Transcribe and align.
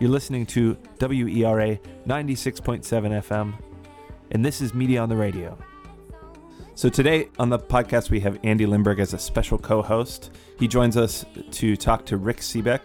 You're 0.00 0.08
listening 0.08 0.46
to 0.46 0.78
WERA 0.98 1.78
96.7 2.06 2.82
FM, 2.86 3.52
and 4.30 4.42
this 4.42 4.62
is 4.62 4.72
Media 4.72 5.02
on 5.02 5.10
the 5.10 5.16
Radio. 5.16 5.58
So 6.74 6.88
today 6.88 7.28
on 7.38 7.50
the 7.50 7.58
podcast, 7.58 8.08
we 8.08 8.18
have 8.20 8.38
Andy 8.42 8.64
Lindberg 8.64 8.98
as 8.98 9.12
a 9.12 9.18
special 9.18 9.58
co-host. 9.58 10.30
He 10.58 10.68
joins 10.68 10.96
us 10.96 11.26
to 11.50 11.76
talk 11.76 12.06
to 12.06 12.16
Rick 12.16 12.38
Sebak, 12.38 12.80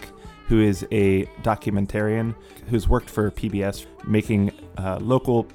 who 0.48 0.60
is 0.60 0.86
a 0.92 1.24
documentarian 1.42 2.36
who's 2.68 2.90
worked 2.90 3.10
for 3.10 3.32
PBS, 3.32 3.86
making 4.06 4.52
uh, 4.78 4.98
local 5.02 5.48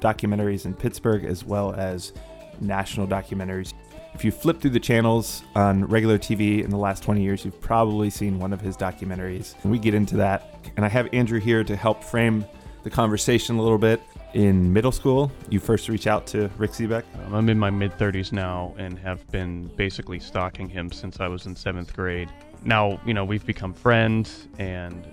documentaries 0.00 0.64
in 0.64 0.74
Pittsburgh 0.74 1.24
as 1.24 1.44
well 1.44 1.72
as 1.74 2.14
national 2.60 3.06
documentaries. 3.06 3.72
If 4.16 4.24
you 4.24 4.30
flip 4.32 4.62
through 4.62 4.70
the 4.70 4.80
channels 4.80 5.42
on 5.54 5.84
regular 5.84 6.18
TV 6.18 6.64
in 6.64 6.70
the 6.70 6.78
last 6.78 7.02
20 7.02 7.20
years, 7.20 7.44
you've 7.44 7.60
probably 7.60 8.08
seen 8.08 8.38
one 8.38 8.54
of 8.54 8.62
his 8.62 8.74
documentaries. 8.74 9.54
And 9.62 9.70
we 9.70 9.78
get 9.78 9.92
into 9.92 10.16
that. 10.16 10.54
And 10.76 10.86
I 10.86 10.88
have 10.88 11.06
Andrew 11.12 11.38
here 11.38 11.62
to 11.62 11.76
help 11.76 12.02
frame 12.02 12.46
the 12.82 12.88
conversation 12.88 13.58
a 13.58 13.62
little 13.62 13.76
bit 13.76 14.00
in 14.32 14.72
middle 14.72 14.90
school, 14.90 15.30
you 15.50 15.60
first 15.60 15.90
reach 15.90 16.06
out 16.06 16.26
to 16.28 16.50
Rick 16.56 16.70
Sebak? 16.70 17.04
Um, 17.26 17.34
I'm 17.34 17.48
in 17.50 17.58
my 17.58 17.68
mid 17.68 17.92
30s 17.98 18.32
now 18.32 18.74
and 18.78 18.98
have 18.98 19.30
been 19.30 19.66
basically 19.76 20.18
stalking 20.18 20.66
him 20.66 20.90
since 20.90 21.20
I 21.20 21.28
was 21.28 21.44
in 21.44 21.54
seventh 21.54 21.94
grade. 21.94 22.32
Now, 22.64 22.98
you 23.04 23.12
know, 23.12 23.24
we've 23.24 23.44
become 23.44 23.74
friends, 23.74 24.48
and 24.58 25.06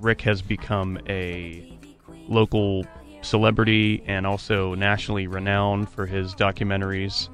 Rick 0.00 0.20
has 0.22 0.42
become 0.42 0.98
a 1.08 1.78
local 2.26 2.84
celebrity 3.22 4.02
and 4.06 4.26
also 4.26 4.74
nationally 4.74 5.28
renowned 5.28 5.88
for 5.88 6.06
his 6.06 6.34
documentaries. 6.34 7.28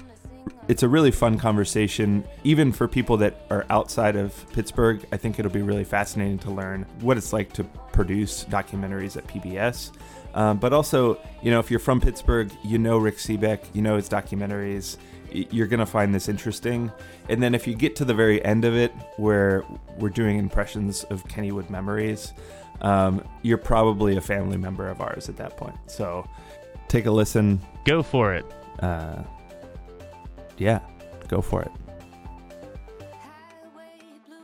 It's 0.67 0.83
a 0.83 0.87
really 0.87 1.11
fun 1.11 1.37
conversation, 1.37 2.23
even 2.43 2.71
for 2.71 2.87
people 2.87 3.17
that 3.17 3.45
are 3.49 3.65
outside 3.69 4.15
of 4.15 4.45
Pittsburgh. 4.53 5.05
I 5.11 5.17
think 5.17 5.39
it'll 5.39 5.51
be 5.51 5.61
really 5.61 5.83
fascinating 5.83 6.39
to 6.39 6.51
learn 6.51 6.85
what 7.01 7.17
it's 7.17 7.33
like 7.33 7.53
to 7.53 7.63
produce 7.93 8.45
documentaries 8.45 9.15
at 9.15 9.25
PBS 9.27 9.91
um, 10.35 10.57
but 10.57 10.73
also, 10.73 11.17
you 11.41 11.49
know, 11.49 11.59
if 11.59 11.71
you're 11.71 11.79
from 11.79 12.01
Pittsburgh, 12.01 12.51
you 12.63 12.77
know 12.77 12.97
Rick 12.97 13.17
Sebak, 13.17 13.61
you 13.73 13.81
know 13.81 13.95
his 13.95 14.09
documentaries. 14.09 14.97
You're 15.31 15.67
going 15.67 15.79
to 15.79 15.85
find 15.85 16.13
this 16.13 16.29
interesting. 16.29 16.91
And 17.29 17.41
then 17.41 17.55
if 17.55 17.65
you 17.65 17.73
get 17.73 17.95
to 17.97 18.05
the 18.05 18.13
very 18.13 18.43
end 18.43 18.65
of 18.65 18.75
it, 18.75 18.93
where 19.17 19.63
we're 19.97 20.09
doing 20.09 20.37
impressions 20.37 21.03
of 21.05 21.23
Kennywood 21.25 21.69
memories, 21.69 22.33
um, 22.81 23.23
you're 23.41 23.57
probably 23.57 24.17
a 24.17 24.21
family 24.21 24.57
member 24.57 24.87
of 24.87 25.01
ours 25.01 25.29
at 25.29 25.37
that 25.37 25.55
point. 25.55 25.75
So 25.87 26.27
take 26.89 27.05
a 27.05 27.11
listen. 27.11 27.61
Go 27.85 28.03
for 28.03 28.33
it. 28.33 28.45
Uh, 28.79 29.23
yeah, 30.57 30.79
go 31.27 31.41
for 31.41 31.61
it. 31.61 31.71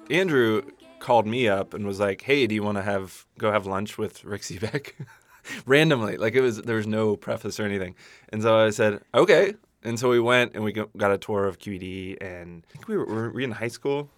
Andrew 0.10 0.64
called 1.00 1.26
me 1.26 1.48
up 1.48 1.74
and 1.74 1.86
was 1.86 2.00
like, 2.00 2.22
"Hey, 2.22 2.48
do 2.48 2.56
you 2.56 2.64
want 2.64 2.78
to 2.78 2.82
have 2.82 3.26
go 3.38 3.52
have 3.52 3.66
lunch 3.66 3.98
with 3.98 4.24
Rick 4.24 4.42
Sebak?" 4.42 4.94
randomly. 5.66 6.18
Like 6.18 6.36
it 6.36 6.42
was 6.42 6.62
there 6.62 6.76
was 6.76 6.88
no 6.88 7.16
preface 7.16 7.60
or 7.60 7.64
anything. 7.64 7.96
And 8.30 8.42
so 8.42 8.58
I 8.58 8.70
said, 8.70 9.02
okay. 9.14 9.54
And 9.84 10.00
so 10.00 10.10
we 10.10 10.20
went 10.20 10.54
and 10.54 10.64
we 10.64 10.74
got 10.74 11.12
a 11.12 11.18
tour 11.18 11.46
of 11.46 11.58
QED, 11.58 12.22
and 12.22 12.64
I 12.70 12.72
think 12.72 12.88
we 12.88 12.98
were, 12.98 13.06
were 13.06 13.32
we 13.32 13.44
in 13.44 13.52
high 13.52 13.68
school. 13.68 14.10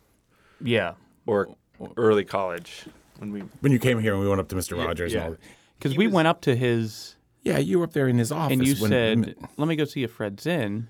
Yeah. 0.61 0.93
Or 1.25 1.55
early 1.95 2.25
college 2.25 2.85
when 3.17 3.31
we 3.31 3.41
when 3.61 3.71
you 3.71 3.79
came 3.79 3.99
here 3.99 4.13
and 4.13 4.21
we 4.21 4.27
went 4.27 4.41
up 4.41 4.49
to 4.49 4.55
Mr. 4.55 4.77
Rogers. 4.77 5.13
Yeah. 5.13 5.31
Because 5.77 5.97
we 5.97 6.07
was, 6.07 6.13
went 6.13 6.27
up 6.27 6.41
to 6.41 6.55
his. 6.55 7.15
Yeah, 7.43 7.57
you 7.57 7.79
were 7.79 7.85
up 7.85 7.93
there 7.93 8.07
in 8.07 8.17
his 8.17 8.31
office. 8.31 8.53
And 8.53 8.67
you 8.67 8.75
when, 8.75 8.89
said, 8.89 9.35
"Let 9.57 9.67
me 9.67 9.75
go 9.75 9.85
see 9.85 10.03
if 10.03 10.11
Fred's 10.11 10.43
Zinn," 10.43 10.87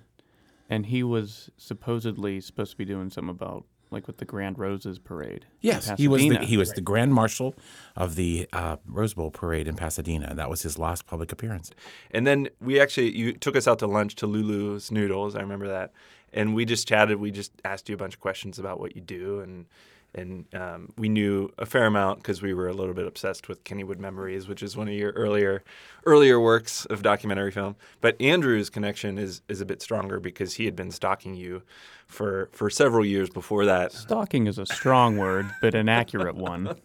and 0.70 0.88
he 0.88 1.04
was 1.04 1.50
supposedly 1.58 2.40
supposed 2.42 2.72
to 2.72 2.78
be 2.78 2.86
doing 2.86 3.10
something 3.10 3.30
about 3.30 3.66
like 3.94 4.08
with 4.08 4.18
the 4.18 4.26
Grand 4.26 4.58
Roses 4.58 4.98
Parade. 5.00 5.46
Yes, 5.62 5.92
he 5.98 6.08
was 6.08 6.22
the, 6.22 6.40
he 6.40 6.58
was 6.58 6.70
right. 6.70 6.76
the 6.76 6.82
Grand 6.82 7.14
Marshal 7.14 7.56
of 7.96 8.16
the 8.16 8.50
uh, 8.52 8.78
Rose 8.88 9.14
Bowl 9.14 9.32
Parade 9.32 9.68
in 9.68 9.76
Pasadena. 9.76 10.34
That 10.34 10.50
was 10.50 10.64
his 10.64 10.80
last 10.80 11.06
public 11.06 11.32
appearance. 11.32 11.72
And 12.12 12.26
then 12.26 12.50
we 12.60 12.80
actually 12.80 13.16
you 13.16 13.34
took 13.34 13.56
us 13.56 13.68
out 13.68 13.80
to 13.80 13.88
lunch 13.88 14.16
to 14.16 14.28
Lulu's 14.28 14.92
Noodles. 14.92 15.36
I 15.36 15.42
remember 15.42 15.68
that, 15.68 15.94
and 16.34 16.56
we 16.56 16.66
just 16.66 16.88
chatted. 16.88 17.20
We 17.20 17.32
just 17.32 17.54
asked 17.64 17.88
you 17.88 17.96
a 17.96 17.98
bunch 17.98 18.16
of 18.16 18.20
questions 18.20 18.60
about 18.60 18.80
what 18.80 18.96
you 18.96 19.02
do 19.02 19.40
and 19.40 19.68
and 20.16 20.46
um, 20.54 20.94
we 20.98 21.10
knew 21.10 21.52
a 21.58 21.66
fair 21.66 21.86
amount 21.86 22.20
because 22.20 22.42
we 22.42 22.54
were 22.54 22.68
a 22.68 22.74
little 22.74 22.94
bit 22.94 23.08
obsessed 23.08 23.48
with 23.48 23.64
Kennywood 23.64 24.00
Memories, 24.00 24.48
which 24.48 24.62
is 24.62 24.78
one 24.78 24.88
of 24.88 24.94
your 24.94 25.12
earlier 25.12 25.64
earlier 26.06 26.40
works 26.40 26.86
of 26.86 27.02
documentary 27.02 27.52
film. 27.52 27.76
But 28.02 28.20
Andrew's 28.22 28.70
connection 28.70 29.18
is 29.18 29.42
is 29.48 29.62
a 29.62 29.66
bit 29.66 29.82
stronger 29.82 30.20
because 30.20 30.56
he 30.56 30.66
had 30.66 30.76
been 30.76 30.92
stalking 30.92 31.36
you 31.36 31.64
for 32.08 32.50
for 32.52 32.70
several 32.70 33.06
years 33.06 33.30
before 33.30 33.66
that. 33.66 33.92
Stalking 33.92 34.48
is 34.48 34.58
a 34.58 34.66
strong 34.66 35.18
word, 35.18 35.50
but 35.62 35.74
an 35.76 35.90
accurate 35.90 36.36
one. 36.36 36.76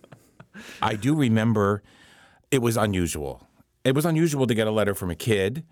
I 0.83 0.95
do 0.95 1.15
remember 1.15 1.83
it 2.51 2.63
was 2.63 2.77
unusual. 2.77 3.47
It 3.85 3.95
was 3.95 4.05
unusual 4.05 4.47
to 4.47 4.55
get 4.55 4.67
a 4.67 4.71
letter 4.71 4.95
from 4.95 5.11
a 5.11 5.15
kid 5.15 5.65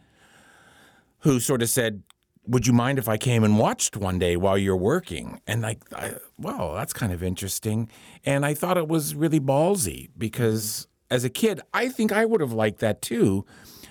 who 1.21 1.41
sort 1.41 1.63
of 1.63 1.69
said, 1.69 2.03
would 2.47 2.67
you 2.67 2.73
mind 2.73 2.99
if 2.99 3.09
I 3.09 3.17
came 3.17 3.45
and 3.45 3.59
watched 3.59 3.97
one 3.97 4.19
day 4.19 4.37
while 4.37 4.57
you're 4.57 4.77
working? 4.77 5.41
And 5.47 5.63
like, 5.63 5.81
I, 5.95 6.15
well, 6.39 6.75
that's 6.75 6.93
kind 6.93 7.13
of 7.13 7.23
interesting. 7.23 7.89
And 8.25 8.47
I 8.47 8.55
thought 8.55 8.77
it 8.77 8.89
was 8.89 9.15
really 9.15 9.41
ballsy 9.41 10.11
because 10.17 10.87
as 11.11 11.25
a 11.25 11.31
kid, 11.31 11.61
I 11.75 11.89
think 11.89 12.13
I 12.13 12.25
would 12.25 12.41
have 12.41 12.53
liked 12.53 12.79
that 12.81 13.03
too, 13.03 13.45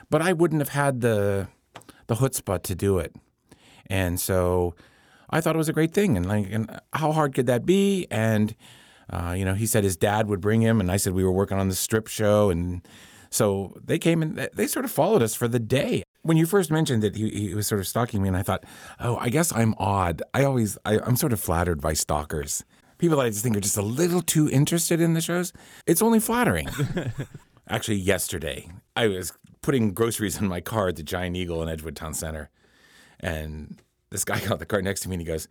but 0.09 0.21
I 0.21 0.33
wouldn't 0.33 0.61
have 0.61 0.69
had 0.69 1.01
the 1.01 1.47
the 2.07 2.15
chutzpah 2.15 2.61
to 2.61 2.75
do 2.75 2.99
it. 2.99 3.15
And 3.87 4.19
so 4.19 4.75
I 5.29 5.41
thought 5.41 5.55
it 5.55 5.57
was 5.57 5.69
a 5.69 5.73
great 5.73 5.93
thing. 5.93 6.15
And 6.17 6.27
like, 6.27 6.47
and 6.51 6.79
how 6.93 7.11
hard 7.11 7.33
could 7.33 7.47
that 7.47 7.65
be? 7.65 8.07
And 8.11 8.55
uh, 9.09 9.35
you 9.37 9.45
know, 9.45 9.53
he 9.53 9.65
said 9.65 9.83
his 9.83 9.97
dad 9.97 10.27
would 10.27 10.41
bring 10.41 10.61
him, 10.61 10.79
and 10.79 10.91
I 10.91 10.97
said 10.97 11.13
we 11.13 11.23
were 11.23 11.31
working 11.31 11.59
on 11.59 11.69
the 11.69 11.75
strip 11.75 12.07
show, 12.07 12.49
and 12.49 12.85
so 13.29 13.77
they 13.83 13.99
came 13.99 14.21
and 14.21 14.49
they 14.53 14.67
sort 14.67 14.85
of 14.85 14.91
followed 14.91 15.21
us 15.21 15.35
for 15.35 15.47
the 15.47 15.59
day 15.59 16.03
when 16.25 16.37
you 16.37 16.47
first 16.47 16.71
mentioned 16.71 17.03
that 17.03 17.15
he, 17.15 17.29
he 17.29 17.53
was 17.53 17.67
sort 17.67 17.79
of 17.79 17.87
stalking 17.87 18.21
me, 18.23 18.27
and 18.27 18.35
I 18.35 18.41
thought, 18.41 18.63
oh, 18.99 19.15
I 19.17 19.29
guess 19.29 19.53
I'm 19.53 19.75
odd. 19.77 20.23
I 20.33 20.43
always, 20.43 20.75
I, 20.83 20.99
I'm 20.99 21.15
sort 21.15 21.33
of 21.33 21.39
flattered 21.39 21.79
by 21.79 21.93
stalkers. 21.93 22.65
People 22.97 23.17
that 23.17 23.25
I 23.25 23.29
just 23.29 23.43
think 23.43 23.55
are 23.55 23.61
just 23.61 23.77
a 23.77 23.83
little 23.83 24.23
too 24.23 24.49
interested 24.49 24.99
in 24.99 25.13
the 25.13 25.21
shows. 25.21 25.53
It's 25.85 26.01
only 26.01 26.19
flattering. 26.19 26.67
Actually, 27.69 27.97
yesterday, 27.97 28.71
I 28.95 29.07
was 29.07 29.33
putting 29.61 29.93
groceries 29.93 30.39
in 30.39 30.47
my 30.47 30.61
car 30.61 30.87
at 30.87 30.95
the 30.95 31.03
Giant 31.03 31.35
Eagle 31.35 31.61
in 31.61 31.69
Edgewood 31.69 31.95
Town 31.95 32.13
Center. 32.13 32.49
And 33.19 33.79
this 34.09 34.25
guy 34.25 34.39
got 34.47 34.57
the 34.57 34.65
car 34.65 34.81
next 34.81 35.01
to 35.01 35.09
me 35.09 35.15
and 35.15 35.21
he 35.21 35.27
goes, 35.27 35.47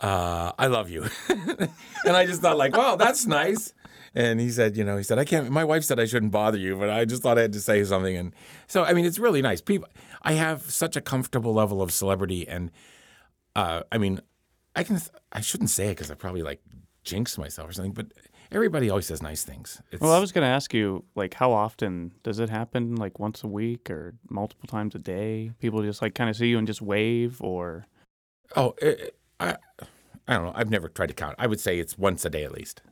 uh, 0.00 0.52
I 0.58 0.68
love 0.68 0.88
you. 0.88 1.06
and 1.28 2.16
I 2.16 2.24
just 2.24 2.40
thought, 2.40 2.56
like, 2.56 2.74
wow, 2.74 2.96
that's 2.96 3.26
nice. 3.26 3.74
And 4.14 4.40
he 4.40 4.50
said, 4.50 4.76
you 4.76 4.82
know, 4.82 4.96
he 4.96 5.04
said, 5.04 5.18
I 5.18 5.24
can't, 5.24 5.50
my 5.50 5.62
wife 5.62 5.84
said 5.84 6.00
I 6.00 6.04
shouldn't 6.04 6.32
bother 6.32 6.58
you, 6.58 6.76
but 6.76 6.90
I 6.90 7.04
just 7.04 7.22
thought 7.22 7.38
I 7.38 7.42
had 7.42 7.52
to 7.52 7.60
say 7.60 7.84
something. 7.84 8.16
And 8.16 8.34
so, 8.66 8.82
I 8.82 8.92
mean, 8.92 9.04
it's 9.04 9.20
really 9.20 9.40
nice. 9.40 9.60
People, 9.60 9.88
I 10.22 10.32
have 10.32 10.62
such 10.62 10.96
a 10.96 11.00
comfortable 11.00 11.54
level 11.54 11.80
of 11.80 11.92
celebrity. 11.92 12.48
And 12.48 12.72
uh, 13.54 13.82
I 13.92 13.98
mean, 13.98 14.20
I 14.74 14.82
can, 14.82 15.00
I 15.32 15.40
shouldn't 15.40 15.70
say 15.70 15.86
it 15.86 15.90
because 15.92 16.10
I 16.10 16.14
probably 16.14 16.42
like 16.42 16.60
jinx 17.04 17.38
myself 17.38 17.70
or 17.70 17.72
something, 17.72 17.92
but 17.92 18.06
everybody 18.50 18.90
always 18.90 19.06
says 19.06 19.22
nice 19.22 19.44
things. 19.44 19.80
It's, 19.92 20.00
well, 20.00 20.12
I 20.12 20.18
was 20.18 20.32
going 20.32 20.42
to 20.42 20.48
ask 20.48 20.74
you, 20.74 21.04
like, 21.14 21.34
how 21.34 21.52
often 21.52 22.12
does 22.24 22.40
it 22.40 22.50
happen? 22.50 22.96
Like 22.96 23.20
once 23.20 23.44
a 23.44 23.46
week 23.48 23.88
or 23.90 24.14
multiple 24.28 24.66
times 24.66 24.96
a 24.96 24.98
day? 24.98 25.52
People 25.60 25.82
just 25.82 26.02
like 26.02 26.16
kind 26.16 26.28
of 26.28 26.34
see 26.34 26.48
you 26.48 26.58
and 26.58 26.66
just 26.66 26.82
wave 26.82 27.40
or? 27.40 27.86
Oh, 28.56 28.74
it, 28.82 29.16
I, 29.38 29.56
I 30.26 30.34
don't 30.34 30.46
know. 30.46 30.52
I've 30.54 30.70
never 30.70 30.88
tried 30.88 31.10
to 31.10 31.14
count. 31.14 31.36
I 31.38 31.46
would 31.46 31.60
say 31.60 31.78
it's 31.78 31.96
once 31.96 32.24
a 32.24 32.30
day 32.30 32.42
at 32.42 32.50
least. 32.50 32.82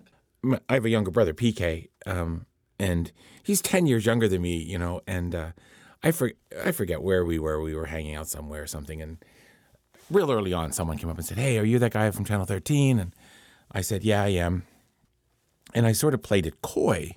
I 0.44 0.74
have 0.74 0.84
a 0.84 0.90
younger 0.90 1.10
brother, 1.10 1.34
PK, 1.34 1.88
um, 2.06 2.46
and 2.78 3.10
he's 3.42 3.60
ten 3.60 3.86
years 3.86 4.06
younger 4.06 4.28
than 4.28 4.42
me. 4.42 4.56
You 4.56 4.78
know, 4.78 5.00
and 5.06 5.34
uh, 5.34 5.50
I 6.02 6.12
for, 6.12 6.32
I 6.64 6.72
forget 6.72 7.02
where 7.02 7.24
we 7.24 7.38
were. 7.38 7.60
We 7.60 7.74
were 7.74 7.86
hanging 7.86 8.14
out 8.14 8.28
somewhere 8.28 8.62
or 8.62 8.66
something, 8.66 9.02
and 9.02 9.18
real 10.10 10.30
early 10.30 10.52
on, 10.52 10.72
someone 10.72 10.98
came 10.98 11.10
up 11.10 11.16
and 11.16 11.26
said, 11.26 11.38
"Hey, 11.38 11.58
are 11.58 11.64
you 11.64 11.78
that 11.80 11.92
guy 11.92 12.10
from 12.10 12.24
Channel 12.24 12.46
13?" 12.46 12.98
And 12.98 13.14
I 13.72 13.80
said, 13.80 14.04
"Yeah, 14.04 14.22
I 14.22 14.28
am." 14.28 14.64
And 15.74 15.86
I 15.86 15.92
sort 15.92 16.14
of 16.14 16.22
played 16.22 16.46
it 16.46 16.62
coy, 16.62 17.16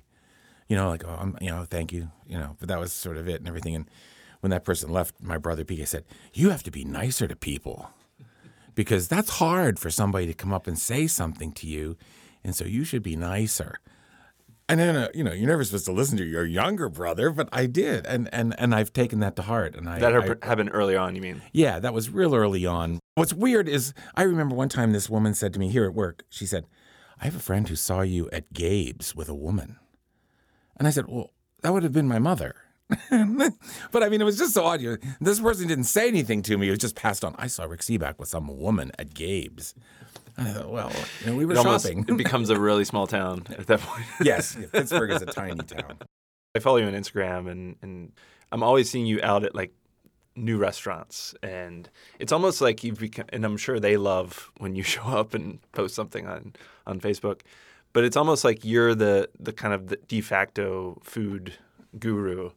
you 0.68 0.76
know, 0.76 0.88
like, 0.88 1.04
"Oh, 1.06 1.16
I'm, 1.18 1.36
you 1.40 1.50
know, 1.50 1.64
thank 1.64 1.92
you," 1.92 2.10
you 2.26 2.38
know. 2.38 2.56
But 2.58 2.68
that 2.68 2.80
was 2.80 2.92
sort 2.92 3.16
of 3.16 3.28
it 3.28 3.36
and 3.36 3.48
everything. 3.48 3.74
And 3.76 3.88
when 4.40 4.50
that 4.50 4.64
person 4.64 4.90
left, 4.90 5.14
my 5.20 5.38
brother 5.38 5.64
PK 5.64 5.86
said, 5.86 6.04
"You 6.34 6.50
have 6.50 6.64
to 6.64 6.70
be 6.70 6.84
nicer 6.84 7.28
to 7.28 7.36
people." 7.36 7.90
Because 8.74 9.06
that's 9.06 9.28
hard 9.28 9.78
for 9.78 9.90
somebody 9.90 10.26
to 10.26 10.32
come 10.32 10.50
up 10.50 10.66
and 10.66 10.78
say 10.78 11.06
something 11.06 11.52
to 11.52 11.66
you 11.66 11.98
and 12.44 12.54
so 12.54 12.64
you 12.64 12.84
should 12.84 13.02
be 13.02 13.16
nicer. 13.16 13.78
And 14.68 14.80
then, 14.80 14.96
uh, 14.96 15.08
you 15.12 15.22
know, 15.24 15.32
you're 15.32 15.48
never 15.48 15.64
supposed 15.64 15.84
to 15.86 15.92
listen 15.92 16.16
to 16.18 16.24
your 16.24 16.46
younger 16.46 16.88
brother, 16.88 17.30
but 17.30 17.48
I 17.52 17.66
did, 17.66 18.06
and 18.06 18.28
and 18.32 18.54
and 18.58 18.74
I've 18.74 18.92
taken 18.92 19.20
that 19.20 19.36
to 19.36 19.42
heart. 19.42 19.74
And 19.74 19.88
I 19.88 19.98
that 19.98 20.14
I, 20.42 20.46
happened 20.46 20.70
early 20.72 20.96
on. 20.96 21.14
You 21.14 21.20
mean? 21.20 21.42
Yeah, 21.52 21.78
that 21.80 21.92
was 21.92 22.10
real 22.10 22.34
early 22.34 22.64
on. 22.64 22.98
What's 23.14 23.34
weird 23.34 23.68
is 23.68 23.92
I 24.14 24.22
remember 24.22 24.54
one 24.54 24.68
time 24.68 24.92
this 24.92 25.10
woman 25.10 25.34
said 25.34 25.52
to 25.54 25.60
me 25.60 25.68
here 25.68 25.84
at 25.84 25.94
work. 25.94 26.22
She 26.30 26.46
said, 26.46 26.66
"I 27.20 27.24
have 27.24 27.36
a 27.36 27.40
friend 27.40 27.68
who 27.68 27.76
saw 27.76 28.00
you 28.00 28.30
at 28.30 28.52
Gabe's 28.52 29.14
with 29.14 29.28
a 29.28 29.34
woman," 29.34 29.76
and 30.76 30.88
I 30.88 30.90
said, 30.90 31.06
"Well, 31.08 31.32
that 31.62 31.72
would 31.72 31.82
have 31.82 31.92
been 31.92 32.08
my 32.08 32.18
mother." 32.18 32.54
But 33.90 34.02
I 34.02 34.08
mean, 34.08 34.20
it 34.20 34.24
was 34.24 34.38
just 34.38 34.54
so 34.54 34.64
odd. 34.64 34.80
You- 34.80 34.98
This 35.20 35.40
person 35.40 35.68
didn't 35.68 35.84
say 35.84 36.08
anything 36.08 36.42
to 36.42 36.56
me. 36.58 36.68
It 36.68 36.70
was 36.70 36.78
just 36.78 36.96
passed 36.96 37.24
on. 37.24 37.34
I 37.38 37.46
saw 37.46 37.64
Rick 37.64 37.80
Sebak 37.80 38.18
with 38.18 38.28
some 38.28 38.46
woman 38.58 38.90
at 38.98 39.14
Gabe's. 39.14 39.74
I 40.38 40.44
thought, 40.44 40.70
well, 40.70 40.92
you 41.20 41.26
know, 41.30 41.36
we 41.36 41.44
were 41.44 41.52
It 41.52 41.58
almost 41.58 41.84
shopping. 41.84 42.06
it 42.08 42.16
becomes 42.24 42.48
a 42.48 42.58
really 42.58 42.84
small 42.84 43.06
town 43.06 43.44
at 43.50 43.66
that 43.66 43.80
point. 43.80 44.04
yes, 44.22 44.56
Pittsburgh 44.72 45.10
is 45.10 45.20
a 45.22 45.26
tiny 45.26 45.62
town. 45.62 45.98
I 46.54 46.58
follow 46.58 46.78
you 46.78 46.86
on 46.86 46.94
Instagram, 46.94 47.50
and 47.50 47.76
and 47.82 48.12
I'm 48.50 48.62
always 48.62 48.88
seeing 48.90 49.06
you 49.06 49.20
out 49.22 49.44
at 49.44 49.54
like 49.54 49.72
new 50.34 50.56
restaurants, 50.56 51.34
and 51.42 51.88
it's 52.18 52.32
almost 52.32 52.62
like 52.62 52.82
you've 52.82 52.98
become. 52.98 53.26
And 53.30 53.44
I'm 53.44 53.58
sure 53.58 53.78
they 53.78 53.98
love 53.98 54.50
when 54.58 54.74
you 54.74 54.82
show 54.94 55.02
up 55.02 55.34
and 55.34 55.58
post 55.72 55.94
something 55.94 56.26
on 56.26 56.54
on 56.86 56.98
Facebook, 57.00 57.40
but 57.92 58.02
it's 58.04 58.16
almost 58.16 58.42
like 58.42 58.64
you're 58.64 58.94
the 58.94 59.28
the 59.38 59.52
kind 59.52 59.74
of 59.74 59.88
the 59.88 59.96
de 60.08 60.22
facto 60.22 60.98
food 61.04 61.54
guru. 61.98 62.50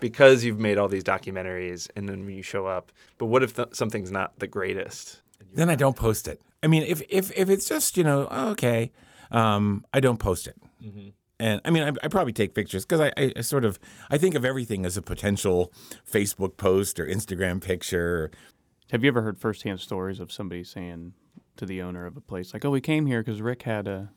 Because 0.00 0.44
you've 0.44 0.60
made 0.60 0.78
all 0.78 0.88
these 0.88 1.02
documentaries, 1.04 1.88
and 1.96 2.08
then 2.08 2.24
when 2.24 2.34
you 2.36 2.42
show 2.42 2.66
up, 2.66 2.92
but 3.18 3.26
what 3.26 3.42
if 3.42 3.56
th- 3.56 3.68
something's 3.72 4.12
not 4.12 4.38
the 4.38 4.46
greatest? 4.46 5.22
Then 5.52 5.68
I 5.70 5.74
don't 5.74 5.96
post 5.96 6.28
it. 6.28 6.40
I 6.62 6.66
mean, 6.66 6.82
if 6.84 7.02
if 7.08 7.36
if 7.36 7.48
it's 7.50 7.68
just 7.68 7.96
you 7.96 8.04
know 8.04 8.28
oh, 8.30 8.50
okay, 8.50 8.92
um, 9.30 9.84
I 9.92 10.00
don't 10.00 10.18
post 10.18 10.46
it. 10.46 10.56
And 11.40 11.60
I 11.64 11.70
mean, 11.70 11.82
I, 11.84 11.92
I 12.02 12.08
probably 12.08 12.32
take 12.32 12.54
pictures 12.54 12.84
because 12.84 13.00
I, 13.00 13.12
I, 13.16 13.32
I 13.36 13.40
sort 13.42 13.64
of 13.64 13.78
I 14.10 14.18
think 14.18 14.34
of 14.34 14.44
everything 14.44 14.84
as 14.84 14.96
a 14.96 15.02
potential 15.02 15.72
Facebook 16.10 16.56
post 16.56 16.98
or 16.98 17.06
Instagram 17.06 17.62
picture. 17.62 18.30
Have 18.90 19.04
you 19.04 19.08
ever 19.08 19.22
heard 19.22 19.38
firsthand 19.38 19.80
stories 19.80 20.18
of 20.18 20.32
somebody 20.32 20.64
saying 20.64 21.12
to 21.56 21.66
the 21.66 21.82
owner 21.82 22.06
of 22.06 22.16
a 22.16 22.20
place, 22.20 22.52
like, 22.54 22.64
"Oh, 22.64 22.70
we 22.70 22.80
came 22.80 23.06
here 23.06 23.22
because 23.22 23.40
Rick 23.40 23.62
had 23.62 23.86
a," 23.86 24.10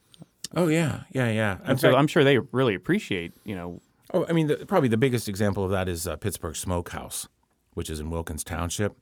Oh 0.56 0.68
yeah, 0.68 1.02
yeah, 1.12 1.30
yeah. 1.30 1.58
And 1.64 1.80
so 1.80 1.90
fact- 1.90 2.00
I'm 2.00 2.08
sure 2.08 2.24
they 2.24 2.40
really 2.40 2.76
appreciate, 2.76 3.34
you 3.44 3.56
know, 3.56 3.82
Oh, 4.14 4.26
I 4.28 4.34
mean, 4.34 4.48
the, 4.48 4.58
probably 4.66 4.90
the 4.90 4.98
biggest 4.98 5.30
example 5.30 5.64
of 5.64 5.72
that 5.72 5.88
is 5.88 6.08
uh, 6.08 6.18
Pittsburgh 6.18 6.56
Smokehouse, 6.56 7.28
which 7.74 7.90
is 7.90 8.00
in 8.00 8.10
Wilkins 8.10 8.44
Township. 8.44 8.98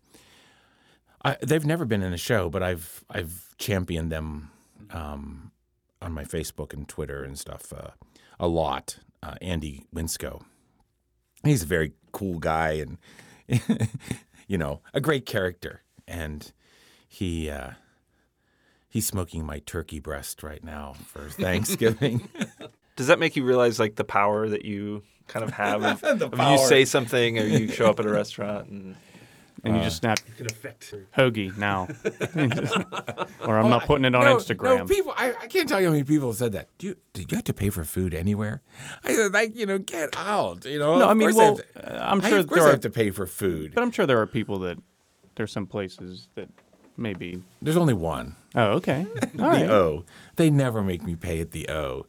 I, 1.26 1.38
they've 1.42 1.66
never 1.66 1.86
been 1.86 2.04
in 2.04 2.14
a 2.14 2.18
show, 2.18 2.50
but 2.50 2.64
I've 2.64 3.04
I've 3.10 3.56
championed 3.58 4.12
them 4.12 4.52
um, 4.92 5.52
on 6.02 6.14
my 6.14 6.24
Facebook 6.24 6.74
and 6.74 6.88
Twitter 6.88 7.24
and 7.24 7.38
stuff 7.38 7.74
uh, 7.74 7.90
a 8.40 8.48
lot. 8.48 9.00
Uh, 9.22 9.36
Andy 9.42 9.86
Winsco, 9.94 10.44
he's 11.44 11.64
a 11.64 11.66
very 11.66 11.92
cool 12.14 12.40
guy 12.40 12.72
and 12.72 12.98
you 14.48 14.58
know 14.58 14.82
a 14.94 15.02
great 15.02 15.26
character, 15.26 15.82
and 16.08 16.54
he 17.08 17.50
uh, 17.50 17.72
he's 18.88 19.06
smoking 19.06 19.46
my 19.46 19.60
turkey 19.60 20.00
breast 20.00 20.42
right 20.42 20.64
now 20.64 20.94
for 21.06 21.30
Thanksgiving. 21.30 22.30
Does 23.00 23.08
that 23.08 23.18
make 23.18 23.38
you 23.38 23.46
realize 23.46 23.80
like 23.80 23.96
the 23.96 24.04
power 24.04 24.50
that 24.50 24.66
you 24.66 25.04
kind 25.28 25.42
of 25.46 25.52
have? 25.52 25.82
If, 25.86 26.02
The 26.20 26.30
if 26.34 26.38
you 26.38 26.68
say 26.68 26.84
something 26.84 27.40
or 27.40 27.44
you 27.46 27.70
show 27.70 27.90
up 27.90 27.98
at 28.02 28.06
a 28.06 28.10
restaurant 28.10 28.68
and 28.68 28.98
and 29.64 29.78
you 29.78 29.82
just 29.84 29.96
snap 30.00 30.20
hoagie 31.18 31.56
now, 31.58 31.88
or 33.48 33.58
I'm 33.58 33.70
not 33.70 33.86
putting 33.86 34.04
it 34.04 34.14
on 34.16 34.26
no, 34.26 34.36
Instagram. 34.36 34.80
No, 34.80 34.86
people, 34.86 35.14
I, 35.16 35.30
I 35.42 35.48
can't 35.48 35.70
tell 35.70 35.80
you 35.80 35.88
how 35.88 35.92
many 35.94 36.04
people 36.04 36.28
have 36.30 36.36
said 36.38 36.52
that. 36.52 36.68
Do 36.78 36.88
you, 36.88 36.96
did 37.14 37.32
you 37.32 37.36
have 37.38 37.46
to 37.46 37.54
pay 37.54 37.70
for 37.70 37.86
food 37.86 38.14
anywhere? 38.14 38.62
I 39.06 39.14
said, 39.16 39.32
like, 39.34 39.56
you 39.56 39.66
know, 39.66 39.78
get 39.78 40.10
out. 40.18 40.66
You 40.66 40.78
know, 40.80 40.98
No, 41.00 41.06
of 41.06 41.10
I 41.12 41.14
mean, 41.14 41.34
well, 41.36 41.56
have 41.56 41.74
to- 41.74 42.00
uh, 42.04 42.06
I'm 42.12 42.22
I- 42.22 42.30
sure 42.30 42.40
of 42.40 42.48
course 42.48 42.60
there 42.60 42.66
I 42.66 42.70
are, 42.70 42.72
have 42.74 42.82
to 42.82 42.90
pay 42.90 43.12
for 43.12 43.26
food. 43.26 43.74
but 43.76 43.82
I'm 43.82 43.92
sure 43.92 44.06
there 44.06 44.20
are 44.20 44.28
people 44.28 44.60
that 44.60 44.78
there's 45.36 45.54
some 45.54 45.68
places 45.68 46.28
that 46.36 46.50
maybe. 46.98 47.42
There's 47.62 47.78
only 47.78 47.94
one. 47.94 48.36
Oh, 48.56 48.72
okay, 48.74 49.06
all 49.10 49.28
The 49.34 49.44
right. 49.44 49.70
O. 49.70 50.04
They 50.36 50.50
never 50.50 50.82
make 50.82 51.04
me 51.04 51.16
pay 51.16 51.40
at 51.40 51.52
the 51.52 51.70
O. 51.70 52.06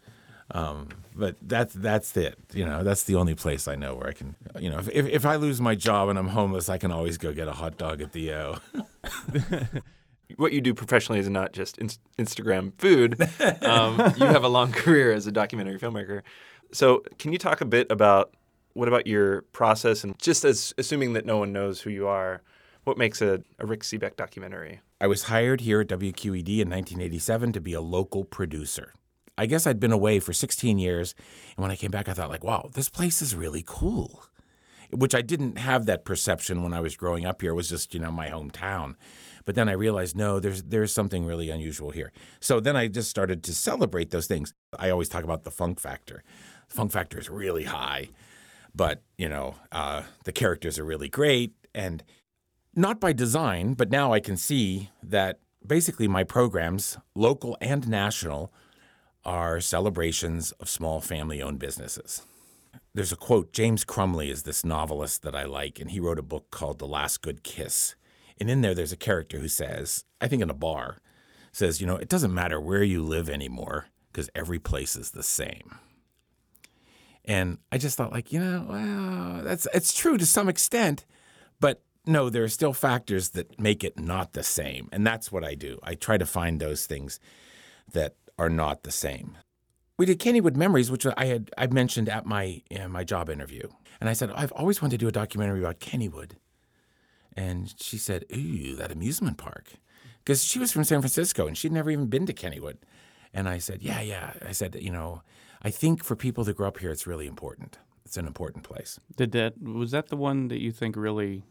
Um, 0.52 0.88
but 1.14 1.36
that's 1.42 1.74
that's 1.74 2.16
it. 2.16 2.38
You 2.52 2.64
know, 2.64 2.82
that's 2.82 3.04
the 3.04 3.16
only 3.16 3.34
place 3.34 3.68
I 3.68 3.76
know 3.76 3.94
where 3.94 4.08
I 4.08 4.12
can. 4.12 4.34
You 4.58 4.70
know, 4.70 4.78
if, 4.78 4.88
if 4.88 5.06
if 5.06 5.26
I 5.26 5.36
lose 5.36 5.60
my 5.60 5.74
job 5.74 6.08
and 6.08 6.18
I'm 6.18 6.28
homeless, 6.28 6.68
I 6.68 6.78
can 6.78 6.90
always 6.90 7.18
go 7.18 7.32
get 7.32 7.48
a 7.48 7.52
hot 7.52 7.78
dog 7.78 8.00
at 8.00 8.12
the 8.12 8.32
O. 8.32 8.58
what 10.36 10.52
you 10.52 10.60
do 10.60 10.74
professionally 10.74 11.20
is 11.20 11.28
not 11.28 11.52
just 11.52 11.78
in- 11.78 11.90
Instagram 12.18 12.72
food. 12.78 13.20
Um, 13.62 13.98
you 14.16 14.26
have 14.26 14.44
a 14.44 14.48
long 14.48 14.72
career 14.84 15.12
as 15.12 15.26
a 15.26 15.32
documentary 15.32 15.78
filmmaker. 15.78 16.22
So, 16.72 17.02
can 17.18 17.32
you 17.32 17.38
talk 17.38 17.60
a 17.60 17.64
bit 17.64 17.90
about 17.90 18.34
what 18.74 18.88
about 18.88 19.06
your 19.06 19.42
process 19.52 20.04
and 20.04 20.18
just 20.18 20.44
as 20.44 20.72
assuming 20.78 21.12
that 21.14 21.26
no 21.26 21.38
one 21.38 21.52
knows 21.52 21.80
who 21.80 21.90
you 21.90 22.06
are, 22.06 22.42
what 22.84 22.96
makes 22.96 23.20
a, 23.20 23.42
a 23.58 23.66
Rick 23.66 23.80
Sebak 23.80 24.16
documentary? 24.16 24.80
I 25.00 25.06
was 25.06 25.24
hired 25.24 25.62
here 25.62 25.80
at 25.80 25.88
WQED 25.88 26.60
in 26.60 26.70
1987 26.70 27.52
to 27.52 27.60
be 27.60 27.72
a 27.72 27.80
local 27.80 28.24
producer. 28.24 28.94
I 29.40 29.46
guess 29.46 29.66
I'd 29.66 29.80
been 29.80 29.90
away 29.90 30.20
for 30.20 30.34
16 30.34 30.78
years, 30.78 31.14
and 31.56 31.62
when 31.62 31.70
I 31.70 31.76
came 31.76 31.90
back, 31.90 32.10
I 32.10 32.12
thought, 32.12 32.28
like, 32.28 32.44
wow, 32.44 32.68
this 32.74 32.90
place 32.90 33.22
is 33.22 33.34
really 33.34 33.64
cool. 33.66 34.26
Which 34.92 35.14
I 35.14 35.22
didn't 35.22 35.56
have 35.56 35.86
that 35.86 36.04
perception 36.04 36.62
when 36.62 36.74
I 36.74 36.80
was 36.80 36.94
growing 36.94 37.24
up 37.24 37.40
here. 37.40 37.52
It 37.52 37.54
was 37.54 37.70
just, 37.70 37.94
you 37.94 38.00
know, 38.00 38.12
my 38.12 38.28
hometown. 38.28 38.96
But 39.46 39.54
then 39.54 39.66
I 39.66 39.72
realized, 39.72 40.14
no, 40.14 40.40
there's 40.40 40.64
there's 40.64 40.92
something 40.92 41.24
really 41.24 41.48
unusual 41.48 41.90
here. 41.90 42.12
So 42.40 42.60
then 42.60 42.76
I 42.76 42.88
just 42.88 43.08
started 43.08 43.42
to 43.44 43.54
celebrate 43.54 44.10
those 44.10 44.26
things. 44.26 44.52
I 44.78 44.90
always 44.90 45.08
talk 45.08 45.24
about 45.24 45.44
the 45.44 45.50
funk 45.50 45.80
factor. 45.80 46.22
The 46.68 46.74
funk 46.74 46.92
factor 46.92 47.18
is 47.18 47.30
really 47.30 47.64
high, 47.64 48.10
but 48.74 49.02
you 49.16 49.28
know, 49.30 49.54
uh, 49.72 50.02
the 50.24 50.32
characters 50.32 50.78
are 50.78 50.84
really 50.84 51.08
great, 51.08 51.54
and 51.74 52.02
not 52.74 53.00
by 53.00 53.14
design, 53.14 53.72
but 53.72 53.90
now 53.90 54.12
I 54.12 54.20
can 54.20 54.36
see 54.36 54.90
that 55.02 55.38
basically 55.66 56.08
my 56.08 56.24
programs, 56.24 56.98
local 57.14 57.56
and 57.62 57.88
national, 57.88 58.52
are 59.24 59.60
celebrations 59.60 60.52
of 60.52 60.68
small 60.68 61.00
family 61.00 61.42
owned 61.42 61.58
businesses. 61.58 62.22
There's 62.94 63.12
a 63.12 63.16
quote 63.16 63.52
James 63.52 63.84
Crumley 63.84 64.30
is 64.30 64.42
this 64.42 64.64
novelist 64.64 65.22
that 65.22 65.34
I 65.34 65.44
like, 65.44 65.78
and 65.78 65.90
he 65.90 66.00
wrote 66.00 66.18
a 66.18 66.22
book 66.22 66.50
called 66.50 66.78
The 66.78 66.86
Last 66.86 67.22
Good 67.22 67.42
Kiss. 67.42 67.94
And 68.38 68.50
in 68.50 68.62
there, 68.62 68.74
there's 68.74 68.92
a 68.92 68.96
character 68.96 69.38
who 69.38 69.48
says, 69.48 70.04
I 70.20 70.28
think 70.28 70.42
in 70.42 70.50
a 70.50 70.54
bar, 70.54 71.00
says, 71.52 71.80
you 71.80 71.86
know, 71.86 71.96
it 71.96 72.08
doesn't 72.08 72.34
matter 72.34 72.60
where 72.60 72.82
you 72.82 73.02
live 73.02 73.28
anymore 73.28 73.86
because 74.10 74.30
every 74.34 74.58
place 74.58 74.96
is 74.96 75.10
the 75.10 75.22
same. 75.22 75.78
And 77.24 77.58
I 77.70 77.78
just 77.78 77.96
thought, 77.96 78.12
like, 78.12 78.32
you 78.32 78.40
know, 78.40 78.66
well, 78.68 79.44
that's 79.44 79.68
it's 79.74 79.92
true 79.92 80.16
to 80.16 80.26
some 80.26 80.48
extent, 80.48 81.04
but 81.60 81.82
no, 82.06 82.30
there 82.30 82.42
are 82.42 82.48
still 82.48 82.72
factors 82.72 83.30
that 83.30 83.60
make 83.60 83.84
it 83.84 83.98
not 83.98 84.32
the 84.32 84.42
same, 84.42 84.88
and 84.90 85.06
that's 85.06 85.30
what 85.30 85.44
I 85.44 85.54
do. 85.54 85.78
I 85.82 85.94
try 85.94 86.16
to 86.16 86.26
find 86.26 86.58
those 86.58 86.86
things 86.86 87.20
that 87.92 88.16
are 88.40 88.48
not 88.48 88.84
the 88.84 88.90
same. 88.90 89.36
We 89.98 90.06
did 90.06 90.18
Kennywood 90.18 90.56
Memories, 90.56 90.90
which 90.90 91.06
I 91.06 91.26
had 91.26 91.50
I 91.58 91.66
mentioned 91.66 92.08
at 92.08 92.24
my 92.24 92.62
uh, 92.74 92.88
my 92.88 93.04
job 93.04 93.28
interview, 93.28 93.68
and 94.00 94.08
I 94.08 94.14
said 94.14 94.30
I've 94.34 94.52
always 94.52 94.80
wanted 94.80 94.98
to 94.98 95.04
do 95.04 95.08
a 95.08 95.12
documentary 95.12 95.60
about 95.60 95.78
Kennywood, 95.78 96.32
and 97.36 97.74
she 97.78 97.98
said, 97.98 98.24
"Ooh, 98.34 98.74
that 98.76 98.90
amusement 98.90 99.36
park," 99.36 99.74
because 100.24 100.42
she 100.42 100.58
was 100.58 100.72
from 100.72 100.84
San 100.84 101.02
Francisco 101.02 101.46
and 101.46 101.56
she'd 101.56 101.70
never 101.70 101.90
even 101.90 102.06
been 102.06 102.24
to 102.24 102.32
Kennywood, 102.32 102.78
and 103.34 103.46
I 103.46 103.58
said, 103.58 103.82
"Yeah, 103.82 104.00
yeah." 104.00 104.32
I 104.44 104.52
said, 104.52 104.74
"You 104.80 104.90
know, 104.90 105.22
I 105.60 105.70
think 105.70 106.02
for 106.02 106.16
people 106.16 106.44
that 106.44 106.56
grow 106.56 106.68
up 106.68 106.78
here, 106.78 106.90
it's 106.90 107.06
really 107.06 107.26
important. 107.26 107.78
It's 108.06 108.16
an 108.16 108.26
important 108.26 108.64
place." 108.64 108.98
Did 109.14 109.32
that 109.32 109.60
was 109.62 109.90
that 109.90 110.08
the 110.08 110.16
one 110.16 110.48
that 110.48 110.62
you 110.62 110.72
think 110.72 110.96
really 110.96 111.42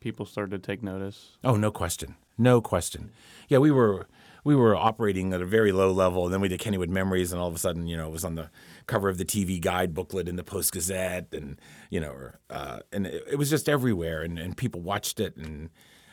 people 0.00 0.26
started 0.26 0.62
to 0.62 0.64
take 0.64 0.82
notice? 0.82 1.38
Oh, 1.42 1.56
no 1.56 1.70
question. 1.70 2.16
No 2.36 2.60
question. 2.60 3.10
Yeah, 3.48 3.58
we 3.58 3.70
were 3.70 4.06
we 4.46 4.54
were 4.54 4.76
operating 4.76 5.32
at 5.32 5.42
a 5.42 5.44
very 5.44 5.72
low 5.72 5.90
level, 5.90 6.24
and 6.24 6.32
then 6.32 6.40
we 6.40 6.46
did 6.46 6.60
Kennywood 6.60 6.88
Memories, 6.88 7.32
and 7.32 7.42
all 7.42 7.48
of 7.48 7.54
a 7.56 7.58
sudden, 7.58 7.88
you 7.88 7.96
know, 7.96 8.06
it 8.06 8.12
was 8.12 8.24
on 8.24 8.36
the 8.36 8.48
cover 8.86 9.08
of 9.08 9.18
the 9.18 9.24
TV 9.24 9.60
Guide 9.60 9.92
booklet 9.92 10.28
in 10.28 10.36
the 10.36 10.44
Post 10.44 10.72
Gazette, 10.72 11.26
and 11.32 11.60
you 11.90 11.98
know, 11.98 12.30
uh, 12.48 12.78
and 12.92 13.08
it, 13.08 13.24
it 13.32 13.36
was 13.40 13.50
just 13.50 13.68
everywhere, 13.68 14.22
and, 14.22 14.38
and 14.38 14.56
people 14.56 14.80
watched 14.80 15.18
it, 15.18 15.36
and 15.36 15.70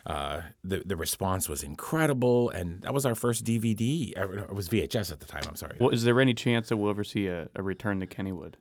uh, 0.07 0.41
the 0.63 0.81
the 0.83 0.95
response 0.95 1.47
was 1.47 1.61
incredible, 1.61 2.49
and 2.49 2.81
that 2.81 2.91
was 2.91 3.05
our 3.05 3.13
first 3.13 3.45
DVD. 3.45 4.13
It 4.17 4.51
was 4.51 4.67
VHS 4.67 5.11
at 5.11 5.19
the 5.19 5.27
time. 5.27 5.43
I'm 5.47 5.55
sorry. 5.55 5.77
Well, 5.79 5.91
is 5.91 6.03
there 6.03 6.19
any 6.19 6.33
chance 6.33 6.69
that 6.69 6.77
we'll 6.77 6.89
ever 6.89 7.03
see 7.03 7.27
a, 7.27 7.49
a 7.53 7.61
return 7.61 7.99
to 7.99 8.07
Kennywood? 8.07 8.55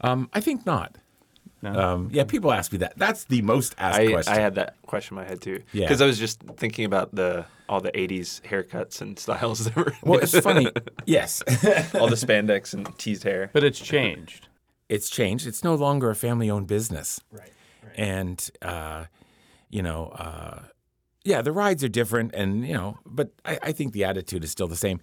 Um, 0.00 0.30
I 0.32 0.40
think 0.40 0.64
not. 0.64 0.98
No. 1.62 1.72
Um, 1.72 2.08
yeah, 2.12 2.24
people 2.24 2.52
ask 2.52 2.72
me 2.72 2.78
that. 2.78 2.94
That's 2.96 3.24
the 3.24 3.40
most 3.42 3.74
asked 3.78 4.00
I, 4.00 4.10
question. 4.10 4.34
I 4.34 4.40
had 4.40 4.56
that 4.56 4.76
question 4.82 5.16
in 5.16 5.22
my 5.22 5.28
head 5.28 5.40
too. 5.40 5.62
Yeah. 5.72 5.86
Because 5.86 6.02
I 6.02 6.06
was 6.06 6.18
just 6.18 6.42
thinking 6.56 6.84
about 6.84 7.14
the 7.14 7.46
all 7.68 7.80
the 7.80 7.92
'80s 7.92 8.42
haircuts 8.42 9.00
and 9.00 9.16
styles 9.18 9.64
that 9.64 9.76
were. 9.76 9.94
well, 10.02 10.18
it's 10.18 10.36
funny. 10.40 10.68
yes. 11.06 11.40
all 11.94 12.08
the 12.08 12.16
spandex 12.16 12.74
and 12.74 12.88
teased 12.98 13.22
hair. 13.22 13.50
But 13.52 13.62
it's 13.62 13.78
changed. 13.78 14.48
it's 14.88 15.08
changed. 15.08 15.46
It's 15.46 15.62
no 15.62 15.76
longer 15.76 16.10
a 16.10 16.16
family-owned 16.16 16.66
business. 16.66 17.20
Right. 17.30 17.52
And 17.94 18.50
uh, 18.60 19.04
you 19.70 19.82
know, 19.82 20.06
uh, 20.08 20.62
yeah, 21.24 21.42
the 21.42 21.52
rides 21.52 21.84
are 21.84 21.88
different, 21.88 22.34
and 22.34 22.66
you 22.66 22.74
know, 22.74 22.98
but 23.06 23.30
I, 23.44 23.58
I 23.62 23.72
think 23.72 23.92
the 23.92 24.04
attitude 24.04 24.42
is 24.42 24.50
still 24.50 24.68
the 24.68 24.76
same. 24.76 25.00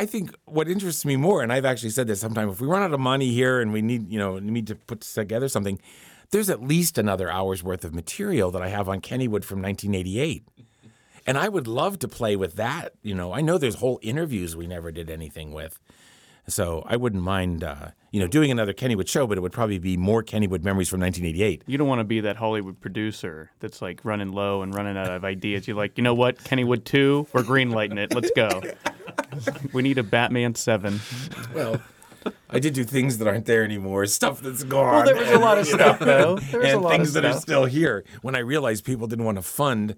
I 0.00 0.06
think 0.06 0.34
what 0.46 0.66
interests 0.66 1.04
me 1.04 1.16
more, 1.16 1.42
and 1.42 1.52
I've 1.52 1.66
actually 1.66 1.90
said 1.90 2.06
this 2.06 2.20
sometime, 2.20 2.48
if 2.48 2.58
we 2.58 2.66
run 2.66 2.82
out 2.82 2.94
of 2.94 3.00
money 3.00 3.32
here 3.32 3.60
and 3.60 3.70
we 3.70 3.82
need, 3.82 4.10
you 4.10 4.18
know, 4.18 4.38
need 4.38 4.66
to 4.68 4.74
put 4.74 5.02
together 5.02 5.46
something, 5.46 5.78
there's 6.30 6.48
at 6.48 6.62
least 6.62 6.96
another 6.96 7.30
hour's 7.30 7.62
worth 7.62 7.84
of 7.84 7.92
material 7.92 8.50
that 8.52 8.62
I 8.62 8.68
have 8.68 8.88
on 8.88 9.02
Kennywood 9.02 9.44
from 9.44 9.60
1988. 9.60 10.48
And 11.26 11.36
I 11.36 11.50
would 11.50 11.66
love 11.66 11.98
to 11.98 12.08
play 12.08 12.34
with 12.34 12.54
that. 12.54 12.94
You 13.02 13.14
know, 13.14 13.34
I 13.34 13.42
know 13.42 13.58
there's 13.58 13.74
whole 13.74 13.98
interviews 14.00 14.56
we 14.56 14.66
never 14.66 14.90
did 14.90 15.10
anything 15.10 15.52
with. 15.52 15.78
So 16.50 16.84
I 16.86 16.96
wouldn't 16.96 17.22
mind, 17.22 17.64
uh, 17.64 17.90
you 18.10 18.20
know, 18.20 18.26
doing 18.26 18.50
another 18.50 18.72
Kennywood 18.72 19.08
show, 19.08 19.26
but 19.26 19.38
it 19.38 19.40
would 19.40 19.52
probably 19.52 19.78
be 19.78 19.96
more 19.96 20.22
Kennywood 20.22 20.64
memories 20.64 20.88
from 20.88 21.00
1988. 21.00 21.62
You 21.66 21.78
don't 21.78 21.88
want 21.88 22.00
to 22.00 22.04
be 22.04 22.20
that 22.20 22.36
Hollywood 22.36 22.80
producer 22.80 23.50
that's 23.60 23.80
like 23.80 24.04
running 24.04 24.32
low 24.32 24.62
and 24.62 24.74
running 24.74 24.96
out 24.96 25.10
of 25.10 25.24
ideas. 25.24 25.68
You're 25.68 25.76
like, 25.76 25.96
you 25.96 26.04
know 26.04 26.14
what, 26.14 26.38
Kennywood 26.38 26.84
2, 26.84 27.28
we're 27.32 27.42
greenlighting 27.42 27.98
it. 27.98 28.14
Let's 28.14 28.30
go. 28.32 28.62
we 29.72 29.82
need 29.82 29.98
a 29.98 30.02
Batman 30.02 30.54
7. 30.54 31.00
Well, 31.54 31.80
I 32.50 32.58
did 32.58 32.74
do 32.74 32.84
things 32.84 33.18
that 33.18 33.28
aren't 33.28 33.46
there 33.46 33.64
anymore, 33.64 34.04
stuff 34.06 34.40
that's 34.40 34.64
gone. 34.64 34.92
Well, 34.92 35.04
there 35.04 35.16
was 35.16 35.30
a 35.30 35.38
lot 35.38 35.58
of 35.58 35.66
stuff, 35.68 36.00
know, 36.00 36.06
though. 36.06 36.36
There 36.36 36.60
was 36.60 36.68
a 36.68 36.72
and 36.72 36.82
lot 36.82 36.92
of 36.92 36.96
things 36.96 37.12
that 37.14 37.24
are 37.24 37.40
still 37.40 37.64
here. 37.64 38.04
When 38.22 38.34
I 38.34 38.40
realized 38.40 38.84
people 38.84 39.06
didn't 39.06 39.24
want 39.24 39.38
to 39.38 39.42
fund 39.42 39.94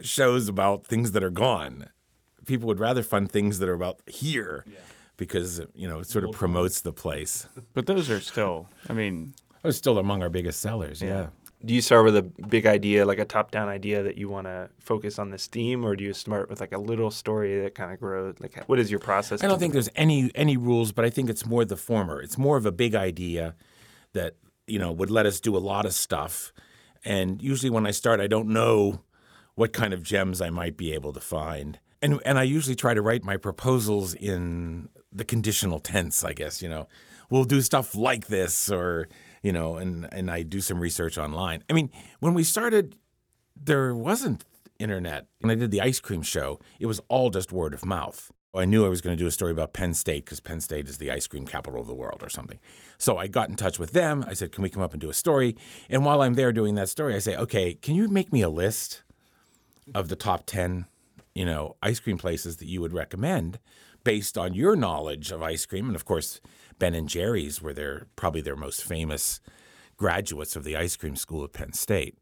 shows 0.00 0.48
about 0.48 0.86
things 0.86 1.12
that 1.12 1.22
are 1.22 1.30
gone, 1.30 1.88
people 2.44 2.66
would 2.66 2.80
rather 2.80 3.02
fund 3.02 3.30
things 3.30 3.58
that 3.60 3.68
are 3.68 3.74
about 3.74 4.00
here 4.06 4.64
because, 5.16 5.60
you 5.74 5.88
know, 5.88 6.00
it 6.00 6.06
sort 6.06 6.24
of 6.24 6.32
promotes 6.32 6.80
the 6.80 6.92
place. 6.92 7.48
But 7.74 7.86
those 7.86 8.10
are 8.10 8.20
still, 8.20 8.68
I 8.88 8.92
mean, 8.92 9.34
It 9.62 9.66
was 9.66 9.76
still 9.76 9.98
among 9.98 10.22
our 10.22 10.28
biggest 10.28 10.60
sellers, 10.60 11.02
yeah. 11.02 11.28
Do 11.64 11.74
you 11.74 11.80
start 11.80 12.04
with 12.04 12.16
a 12.16 12.22
big 12.22 12.66
idea, 12.66 13.06
like 13.06 13.18
a 13.18 13.24
top-down 13.24 13.68
idea 13.68 14.02
that 14.02 14.18
you 14.18 14.28
want 14.28 14.46
to 14.46 14.68
focus 14.78 15.18
on 15.18 15.30
this 15.30 15.46
theme, 15.46 15.84
or 15.86 15.96
do 15.96 16.04
you 16.04 16.12
start 16.12 16.50
with 16.50 16.60
like 16.60 16.72
a 16.72 16.78
little 16.78 17.10
story 17.10 17.60
that 17.62 17.74
kind 17.74 17.92
of 17.92 17.98
grows? 17.98 18.34
Like, 18.38 18.62
what 18.66 18.78
is 18.78 18.90
your 18.90 19.00
process? 19.00 19.42
I 19.42 19.48
don't 19.48 19.58
think 19.58 19.72
there's 19.72 19.88
any 19.96 20.30
any 20.34 20.56
rules, 20.58 20.92
but 20.92 21.04
I 21.06 21.10
think 21.10 21.30
it's 21.30 21.46
more 21.46 21.64
the 21.64 21.76
former. 21.76 22.20
It's 22.20 22.36
more 22.36 22.58
of 22.58 22.66
a 22.66 22.72
big 22.72 22.94
idea 22.94 23.54
that 24.12 24.34
you 24.66 24.78
know 24.78 24.92
would 24.92 25.10
let 25.10 25.24
us 25.24 25.40
do 25.40 25.56
a 25.56 25.58
lot 25.58 25.86
of 25.86 25.94
stuff. 25.94 26.52
And 27.04 27.40
usually, 27.42 27.70
when 27.70 27.86
I 27.86 27.90
start, 27.90 28.20
I 28.20 28.26
don't 28.26 28.48
know 28.48 29.00
what 29.54 29.72
kind 29.72 29.94
of 29.94 30.02
gems 30.02 30.42
I 30.42 30.50
might 30.50 30.76
be 30.76 30.92
able 30.92 31.14
to 31.14 31.20
find. 31.20 31.80
And 32.02 32.20
and 32.26 32.38
I 32.38 32.42
usually 32.42 32.76
try 32.76 32.92
to 32.92 33.00
write 33.00 33.24
my 33.24 33.38
proposals 33.38 34.14
in 34.14 34.90
the 35.16 35.24
conditional 35.24 35.78
tense. 35.78 36.24
I 36.24 36.32
guess 36.32 36.62
you 36.62 36.68
know, 36.68 36.88
we'll 37.30 37.44
do 37.44 37.60
stuff 37.60 37.94
like 37.94 38.26
this, 38.26 38.70
or 38.70 39.08
you 39.42 39.52
know, 39.52 39.76
and 39.76 40.08
and 40.12 40.30
I 40.30 40.42
do 40.42 40.60
some 40.60 40.78
research 40.78 41.18
online. 41.18 41.64
I 41.68 41.72
mean, 41.72 41.90
when 42.20 42.34
we 42.34 42.44
started, 42.44 42.96
there 43.56 43.94
wasn't 43.94 44.44
internet. 44.78 45.26
When 45.40 45.50
I 45.50 45.54
did 45.54 45.70
the 45.70 45.80
ice 45.80 46.00
cream 46.00 46.22
show, 46.22 46.60
it 46.78 46.86
was 46.86 47.00
all 47.08 47.30
just 47.30 47.52
word 47.52 47.74
of 47.74 47.84
mouth. 47.84 48.30
I 48.54 48.64
knew 48.64 48.86
I 48.86 48.88
was 48.88 49.00
going 49.00 49.16
to 49.16 49.22
do 49.22 49.26
a 49.26 49.30
story 49.30 49.52
about 49.52 49.74
Penn 49.74 49.92
State 49.92 50.24
because 50.24 50.40
Penn 50.40 50.60
State 50.60 50.88
is 50.88 50.98
the 50.98 51.10
ice 51.10 51.26
cream 51.26 51.46
capital 51.46 51.80
of 51.80 51.86
the 51.86 51.94
world 51.94 52.22
or 52.22 52.30
something. 52.30 52.58
So 52.96 53.18
I 53.18 53.26
got 53.26 53.50
in 53.50 53.56
touch 53.56 53.78
with 53.78 53.92
them. 53.92 54.24
I 54.26 54.32
said, 54.32 54.52
Can 54.52 54.62
we 54.62 54.70
come 54.70 54.82
up 54.82 54.92
and 54.92 55.00
do 55.00 55.10
a 55.10 55.14
story? 55.14 55.56
And 55.90 56.04
while 56.04 56.22
I'm 56.22 56.34
there 56.34 56.52
doing 56.52 56.74
that 56.76 56.88
story, 56.88 57.14
I 57.14 57.18
say, 57.18 57.36
Okay, 57.36 57.74
can 57.74 57.94
you 57.94 58.08
make 58.08 58.32
me 58.32 58.42
a 58.42 58.48
list 58.48 59.02
of 59.94 60.08
the 60.08 60.16
top 60.16 60.46
10, 60.46 60.86
you 61.34 61.44
know, 61.44 61.76
ice 61.82 62.00
cream 62.00 62.18
places 62.18 62.56
that 62.56 62.66
you 62.66 62.80
would 62.80 62.92
recommend 62.92 63.58
based 64.06 64.38
on 64.38 64.54
your 64.54 64.76
knowledge 64.76 65.32
of 65.32 65.42
ice 65.42 65.66
cream? 65.66 65.86
And 65.88 65.96
of 65.96 66.04
course, 66.04 66.40
Ben 66.78 66.94
and 66.94 67.08
Jerry's 67.08 67.60
were 67.60 67.72
their 67.72 68.06
probably 68.14 68.40
their 68.40 68.54
most 68.54 68.84
famous 68.84 69.40
graduates 69.96 70.54
of 70.54 70.62
the 70.62 70.76
ice 70.76 70.94
cream 70.94 71.16
school 71.16 71.42
at 71.42 71.52
Penn 71.52 71.72
State. 71.72 72.16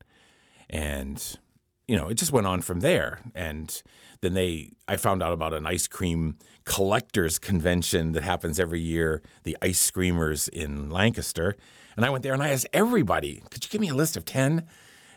And 0.71 1.39
you 1.87 1.97
know, 1.97 2.09
it 2.09 2.15
just 2.15 2.33
went 2.33 2.47
on 2.47 2.63
from 2.63 2.81
there. 2.81 3.21
And 3.35 3.83
then 4.23 4.33
they, 4.33 4.73
I 4.89 4.97
found 4.97 5.23
out 5.23 5.35
about 5.35 5.53
an 5.53 5.67
ice 5.67 5.87
cream 5.87 6.39
collectors 6.65 7.39
convention 7.39 8.13
that 8.13 8.23
happens 8.23 8.59
every 8.59 8.81
year, 8.81 9.21
the 9.43 9.55
Ice 9.61 9.91
Creamers 9.91 10.49
in 10.49 10.89
Lancaster. 10.89 11.55
And 11.95 12.07
I 12.07 12.11
went 12.11 12.23
there 12.23 12.33
and 12.33 12.43
I 12.43 12.49
asked 12.49 12.69
everybody, 12.73 13.43
could 13.51 13.63
you 13.63 13.71
give 13.71 13.83
me 13.83 13.91
a 13.91 13.95
list 13.95 14.17
of 14.17 14.25
10? 14.25 14.67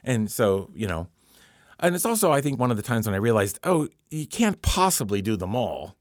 And 0.04 0.30
so, 0.30 0.70
you 0.76 0.88
know, 0.88 1.08
and 1.80 1.96
it's 1.96 2.06
also, 2.06 2.32
I 2.32 2.42
think, 2.42 2.60
one 2.60 2.72
of 2.72 2.78
the 2.78 2.84
times 2.84 3.06
when 3.06 3.16
I 3.16 3.20
realized, 3.20 3.60
oh, 3.64 3.88
you 4.10 4.28
can't 4.28 4.62
possibly 4.62 5.22
do 5.22 5.38
them 5.38 5.56
all, 5.56 5.96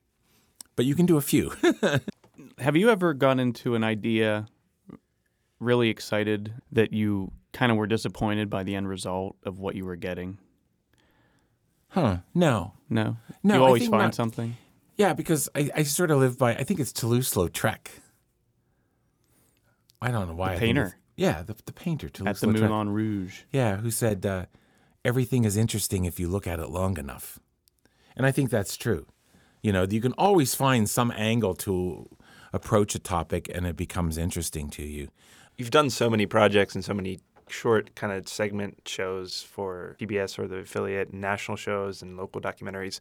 but 0.76 0.84
you 0.84 0.94
can 0.94 1.06
do 1.06 1.16
a 1.16 1.20
few. 1.20 1.52
have 2.58 2.76
you 2.76 2.90
ever 2.90 3.14
gone 3.14 3.40
into 3.40 3.74
an 3.74 3.82
idea 3.82 4.46
really 5.58 5.88
excited 5.88 6.52
that 6.72 6.92
you 6.92 7.32
kind 7.52 7.72
of 7.72 7.78
were 7.78 7.86
disappointed 7.86 8.50
by 8.50 8.62
the 8.62 8.74
end 8.74 8.88
result 8.88 9.36
of 9.44 9.58
what 9.58 9.74
you 9.74 9.84
were 9.84 9.96
getting? 9.96 10.38
huh? 11.88 12.18
No. 12.34 12.74
No? 12.90 13.16
No, 13.42 13.54
You 13.54 13.64
always 13.64 13.88
find 13.88 14.02
not. 14.02 14.14
something? 14.14 14.56
Yeah, 14.96 15.14
because 15.14 15.48
I, 15.54 15.70
I 15.74 15.82
sort 15.82 16.10
of 16.10 16.18
live 16.18 16.38
by, 16.38 16.54
I 16.54 16.62
think 16.62 16.78
it's 16.80 16.92
Toulouse-Lautrec. 16.92 17.88
I 20.00 20.10
don't 20.10 20.28
know 20.28 20.34
why. 20.34 20.50
Think 20.50 20.60
painter. 20.60 20.96
Yeah, 21.16 21.42
the, 21.42 21.54
the 21.64 21.72
painter, 21.72 22.08
At 22.08 22.14
Toulouse 22.14 22.40
the 22.40 22.48
Moulin 22.48 22.90
Rouge. 22.90 23.40
Yeah, 23.50 23.76
who 23.76 23.90
said 23.90 24.26
uh, 24.26 24.46
everything 25.04 25.44
is 25.44 25.56
interesting 25.56 26.04
if 26.04 26.20
you 26.20 26.28
look 26.28 26.46
at 26.46 26.58
it 26.60 26.68
long 26.68 26.98
enough. 26.98 27.38
And 28.14 28.26
I 28.26 28.32
think 28.32 28.50
that's 28.50 28.76
true. 28.76 29.06
You 29.66 29.72
know, 29.72 29.82
you 29.82 30.00
can 30.00 30.12
always 30.12 30.54
find 30.54 30.88
some 30.88 31.12
angle 31.16 31.52
to 31.56 32.08
approach 32.52 32.94
a 32.94 33.00
topic 33.00 33.50
and 33.52 33.66
it 33.66 33.76
becomes 33.76 34.16
interesting 34.16 34.70
to 34.70 34.84
you. 34.84 35.08
You've 35.56 35.72
done 35.72 35.90
so 35.90 36.08
many 36.08 36.24
projects 36.24 36.76
and 36.76 36.84
so 36.84 36.94
many 36.94 37.18
short 37.48 37.96
kind 37.96 38.12
of 38.12 38.28
segment 38.28 38.82
shows 38.86 39.42
for 39.42 39.96
PBS 40.00 40.38
or 40.38 40.46
the 40.46 40.58
affiliate, 40.58 41.08
and 41.08 41.20
national 41.20 41.56
shows 41.56 42.00
and 42.00 42.16
local 42.16 42.40
documentaries. 42.40 43.00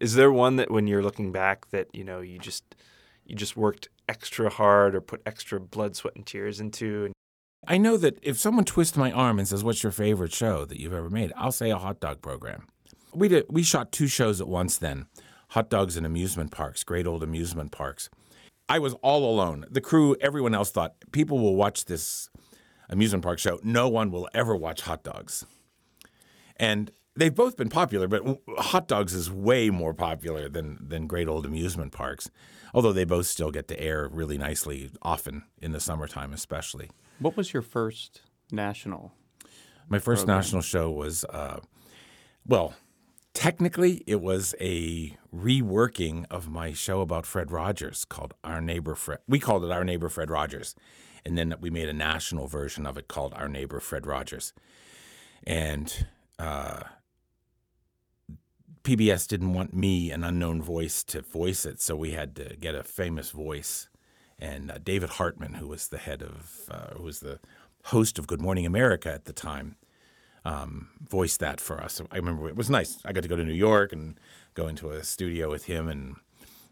Is 0.00 0.14
there 0.14 0.32
one 0.32 0.56
that 0.56 0.70
when 0.70 0.86
you're 0.86 1.02
looking 1.02 1.32
back 1.32 1.68
that 1.68 1.88
you 1.92 2.02
know 2.02 2.22
you 2.22 2.38
just 2.38 2.64
you 3.26 3.36
just 3.36 3.54
worked 3.54 3.90
extra 4.08 4.48
hard 4.48 4.94
or 4.94 5.02
put 5.02 5.20
extra 5.26 5.60
blood, 5.60 5.96
sweat, 5.96 6.16
and 6.16 6.24
tears 6.24 6.60
into? 6.60 7.12
I 7.68 7.76
know 7.76 7.98
that 7.98 8.18
if 8.22 8.38
someone 8.38 8.64
twists 8.64 8.96
my 8.96 9.12
arm 9.12 9.38
and 9.38 9.46
says, 9.46 9.62
"What's 9.62 9.82
your 9.82 9.92
favorite 9.92 10.32
show 10.32 10.64
that 10.64 10.80
you've 10.80 10.94
ever 10.94 11.10
made?" 11.10 11.34
I'll 11.36 11.52
say 11.52 11.68
a 11.68 11.76
hot 11.76 12.00
dog 12.00 12.22
program. 12.22 12.68
We 13.12 13.28
did. 13.28 13.44
We 13.50 13.62
shot 13.62 13.92
two 13.92 14.06
shows 14.06 14.40
at 14.40 14.48
once. 14.48 14.78
Then, 14.78 15.08
hot 15.48 15.70
dogs 15.70 15.96
in 15.96 16.04
amusement 16.04 16.50
parks, 16.50 16.84
great 16.84 17.06
old 17.06 17.22
amusement 17.22 17.72
parks. 17.72 18.08
I 18.68 18.78
was 18.78 18.94
all 18.94 19.30
alone. 19.30 19.64
The 19.70 19.80
crew, 19.80 20.16
everyone 20.20 20.54
else 20.54 20.70
thought 20.70 20.94
people 21.12 21.38
will 21.38 21.54
watch 21.54 21.84
this 21.84 22.30
amusement 22.88 23.24
park 23.24 23.38
show. 23.38 23.60
No 23.62 23.88
one 23.88 24.10
will 24.10 24.28
ever 24.34 24.56
watch 24.56 24.82
hot 24.82 25.04
dogs. 25.04 25.46
And 26.56 26.90
they've 27.14 27.34
both 27.34 27.56
been 27.56 27.68
popular, 27.68 28.08
but 28.08 28.22
hot 28.58 28.88
dogs 28.88 29.14
is 29.14 29.30
way 29.30 29.70
more 29.70 29.94
popular 29.94 30.48
than 30.48 30.78
than 30.88 31.06
great 31.06 31.28
old 31.28 31.46
amusement 31.46 31.92
parks. 31.92 32.30
Although 32.74 32.92
they 32.92 33.04
both 33.04 33.26
still 33.26 33.50
get 33.50 33.68
to 33.68 33.80
air 33.80 34.08
really 34.10 34.36
nicely, 34.36 34.90
often 35.00 35.44
in 35.58 35.72
the 35.72 35.80
summertime, 35.80 36.32
especially. 36.32 36.90
What 37.18 37.36
was 37.36 37.52
your 37.52 37.62
first 37.62 38.22
national? 38.50 39.12
My 39.88 39.98
first 39.98 40.26
national 40.26 40.62
show 40.62 40.90
was, 40.90 41.24
uh, 41.24 41.60
well, 42.44 42.74
technically 43.36 44.02
it 44.06 44.22
was 44.22 44.54
a 44.58 45.14
reworking 45.32 46.24
of 46.30 46.48
my 46.48 46.72
show 46.72 47.02
about 47.02 47.26
Fred 47.26 47.52
Rogers 47.52 48.06
called 48.06 48.32
Our 48.42 48.62
Neighbor 48.62 48.94
Fred. 48.94 49.18
We 49.28 49.38
called 49.38 49.62
it 49.62 49.70
Our 49.70 49.84
Neighbor 49.84 50.08
Fred 50.08 50.30
Rogers, 50.30 50.74
and 51.22 51.36
then 51.36 51.54
we 51.60 51.68
made 51.68 51.90
a 51.90 51.92
national 51.92 52.46
version 52.46 52.86
of 52.86 52.96
it 52.96 53.08
called 53.08 53.34
Our 53.34 53.46
Neighbor 53.46 53.78
Fred 53.78 54.06
Rogers. 54.06 54.54
And 55.46 56.06
uh, 56.38 56.84
PBS 58.84 59.28
didn't 59.28 59.52
want 59.52 59.74
me, 59.74 60.10
an 60.10 60.24
unknown 60.24 60.62
voice, 60.62 61.04
to 61.04 61.20
voice 61.20 61.66
it, 61.66 61.78
so 61.82 61.94
we 61.94 62.12
had 62.12 62.34
to 62.36 62.56
get 62.58 62.74
a 62.74 62.82
famous 62.82 63.32
voice. 63.32 63.90
And 64.38 64.70
uh, 64.70 64.78
David 64.82 65.10
Hartman, 65.10 65.54
who 65.54 65.68
was 65.68 65.88
the 65.88 65.98
head 65.98 66.22
of, 66.22 66.70
uh, 66.70 66.94
who 66.94 67.02
was 67.02 67.20
the 67.20 67.38
host 67.84 68.18
of 68.18 68.26
Good 68.26 68.40
Morning 68.40 68.64
America 68.64 69.12
at 69.12 69.26
the 69.26 69.34
time, 69.34 69.76
um, 70.46 70.88
voiced 71.08 71.40
that 71.40 71.60
for 71.60 71.82
us. 71.82 72.00
I 72.12 72.16
remember 72.16 72.48
it 72.48 72.56
was 72.56 72.70
nice. 72.70 72.98
I 73.04 73.12
got 73.12 73.22
to 73.22 73.28
go 73.28 73.36
to 73.36 73.44
New 73.44 73.52
York 73.68 73.92
and 73.92 74.18
go 74.54 74.68
into 74.68 74.90
a 74.90 75.02
studio 75.02 75.50
with 75.50 75.64
him 75.64 75.88
and 75.88 76.16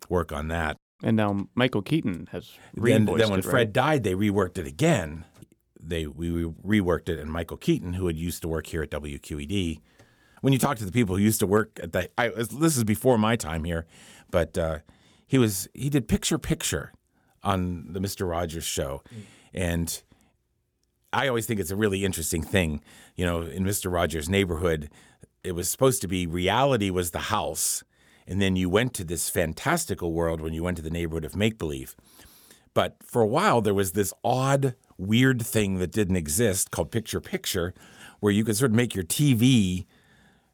work 0.08 0.32
on 0.32 0.48
that. 0.48 0.76
And 1.02 1.16
now 1.16 1.48
Michael 1.54 1.82
Keaton 1.82 2.28
has 2.30 2.52
Then, 2.74 3.06
revoiced 3.06 3.18
then 3.18 3.30
when 3.30 3.38
it, 3.40 3.44
Fred 3.44 3.54
right? 3.54 3.72
died, 3.72 4.04
they 4.04 4.14
reworked 4.14 4.58
it 4.58 4.66
again. 4.66 5.24
They 5.86 6.06
we 6.06 6.28
reworked 6.30 7.08
it, 7.10 7.18
and 7.18 7.30
Michael 7.30 7.58
Keaton, 7.58 7.94
who 7.94 8.06
had 8.06 8.16
used 8.16 8.40
to 8.42 8.48
work 8.48 8.66
here 8.68 8.82
at 8.82 8.90
WQED, 8.90 9.80
when 10.40 10.52
you 10.52 10.58
talk 10.58 10.78
to 10.78 10.84
the 10.86 10.92
people 10.92 11.16
who 11.16 11.22
used 11.22 11.40
to 11.40 11.46
work 11.46 11.78
at 11.82 11.92
the, 11.92 12.08
I, 12.16 12.28
this 12.28 12.76
is 12.76 12.84
before 12.84 13.18
my 13.18 13.36
time 13.36 13.64
here, 13.64 13.84
but 14.30 14.56
uh, 14.56 14.78
he 15.26 15.36
was 15.36 15.68
he 15.74 15.90
did 15.90 16.08
picture 16.08 16.38
picture 16.38 16.92
on 17.42 17.92
the 17.92 18.00
Mister 18.00 18.24
Rogers 18.24 18.64
show, 18.64 19.02
and 19.52 20.02
I 21.14 21.28
always 21.28 21.46
think 21.46 21.60
it's 21.60 21.70
a 21.70 21.76
really 21.76 22.04
interesting 22.04 22.42
thing. 22.42 22.82
You 23.16 23.24
know, 23.24 23.42
in 23.42 23.64
Mister 23.64 23.88
Rogers' 23.88 24.28
neighborhood, 24.28 24.90
it 25.42 25.52
was 25.52 25.68
supposed 25.70 26.02
to 26.02 26.08
be 26.08 26.26
reality 26.26 26.90
was 26.90 27.10
the 27.10 27.18
house, 27.30 27.84
and 28.26 28.42
then 28.42 28.56
you 28.56 28.68
went 28.68 28.94
to 28.94 29.04
this 29.04 29.30
fantastical 29.30 30.12
world 30.12 30.40
when 30.40 30.52
you 30.52 30.64
went 30.64 30.76
to 30.78 30.82
the 30.82 30.90
neighborhood 30.90 31.24
of 31.24 31.36
make 31.36 31.58
believe. 31.58 31.94
But 32.74 32.96
for 33.04 33.22
a 33.22 33.26
while, 33.26 33.60
there 33.60 33.74
was 33.74 33.92
this 33.92 34.12
odd, 34.24 34.74
weird 34.98 35.40
thing 35.40 35.78
that 35.78 35.92
didn't 35.92 36.16
exist 36.16 36.72
called 36.72 36.90
picture 36.90 37.20
picture, 37.20 37.72
where 38.20 38.32
you 38.32 38.44
could 38.44 38.56
sort 38.56 38.72
of 38.72 38.76
make 38.76 38.94
your 38.94 39.04
TV 39.04 39.86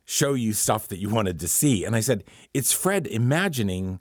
show 0.05 0.35
you 0.35 0.53
stuff 0.53 0.89
that 0.89 0.99
you 0.99 1.09
wanted 1.09 1.41
to 1.41 1.49
see. 1.49 1.85
And 1.85 1.97
I 1.97 2.01
said, 2.01 2.25
it's 2.53 2.73
Fred 2.73 3.07
imagining 3.07 4.01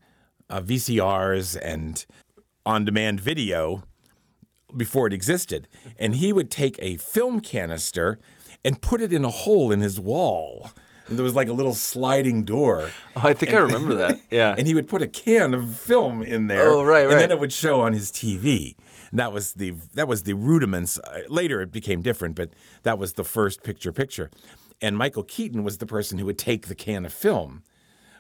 uh, 0.50 0.60
VCRs 0.60 1.58
and 1.62 2.06
on 2.66 2.84
demand 2.84 3.22
video 3.22 3.84
before 4.76 5.08
it 5.08 5.14
existed. 5.14 5.68
And 5.98 6.16
he 6.16 6.34
would 6.34 6.50
take 6.52 6.78
a 6.80 6.98
film 6.98 7.40
canister 7.42 8.20
and 8.64 8.82
put 8.82 9.02
it 9.02 9.14
in 9.14 9.24
a 9.26 9.30
hole 9.30 9.72
in 9.72 9.80
his 9.82 10.00
wall. 10.00 10.72
And 11.08 11.18
there 11.18 11.24
was 11.24 11.36
like 11.36 11.48
a 11.48 11.54
little 11.54 11.74
sliding 11.74 12.44
door. 12.44 12.90
Oh, 13.16 13.22
I 13.28 13.34
think 13.34 13.54
I 13.54 13.58
remember 13.58 13.96
that. 13.96 14.20
Yeah. 14.30 14.54
And 14.58 14.68
he 14.68 14.76
would 14.76 14.88
put 14.88 15.02
a 15.02 15.08
can 15.08 15.54
of 15.56 15.76
film 15.76 16.22
in 16.22 16.48
there. 16.48 16.68
Oh, 16.70 16.84
right, 16.84 17.06
right. 17.06 17.12
And 17.12 17.20
then 17.20 17.32
it 17.32 17.40
would 17.40 17.52
show 17.54 17.82
on 17.82 17.94
his 17.94 18.12
TV. 18.12 18.76
that 19.12 19.34
was 19.34 19.54
the 19.54 19.74
that 19.96 20.08
was 20.08 20.24
the 20.24 20.34
rudiments. 20.34 21.00
Uh, 21.00 21.22
later, 21.30 21.62
it 21.62 21.72
became 21.72 22.02
different, 22.04 22.36
but 22.36 22.52
that 22.84 23.00
was 23.00 23.14
the 23.14 23.24
first 23.24 23.64
picture 23.64 23.92
picture. 23.92 24.30
And 24.82 24.96
Michael 24.98 25.24
Keaton 25.24 25.64
was 25.64 25.80
the 25.80 25.88
person 25.88 26.20
who 26.20 26.26
would 26.28 26.38
take 26.38 26.68
the 26.68 26.76
can 26.76 27.06
of 27.06 27.14
film 27.14 27.64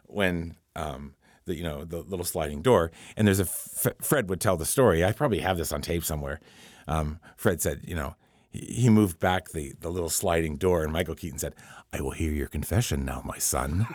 when 0.05 0.55
um, 0.75 1.13
the 1.49 1.57
you 1.57 1.63
know 1.63 1.83
the 1.83 1.97
little 1.97 2.25
sliding 2.25 2.61
door. 2.61 2.91
And 3.17 3.27
there's 3.27 3.39
a 3.39 3.43
F- 3.43 3.97
Fred 4.01 4.29
would 4.29 4.39
tell 4.39 4.55
the 4.55 4.65
story. 4.65 5.03
I 5.03 5.11
probably 5.11 5.39
have 5.39 5.57
this 5.57 5.73
on 5.73 5.81
tape 5.81 6.05
somewhere. 6.05 6.39
Um, 6.87 7.19
Fred 7.35 7.61
said, 7.61 7.81
you 7.83 7.95
know, 7.95 8.15
he, 8.51 8.89
moved 8.89 9.19
back 9.19 9.49
the 9.49 9.73
the 9.81 9.89
little 9.89 10.09
sliding 10.09 10.55
door, 10.55 10.83
and 10.83 10.93
Michael 10.93 11.15
Keaton 11.15 11.39
said, 11.39 11.53
"I 11.91 12.01
will 12.01 12.11
hear 12.11 12.31
your 12.31 12.47
confession 12.47 13.03
now, 13.03 13.21
my 13.25 13.37
son." 13.37 13.85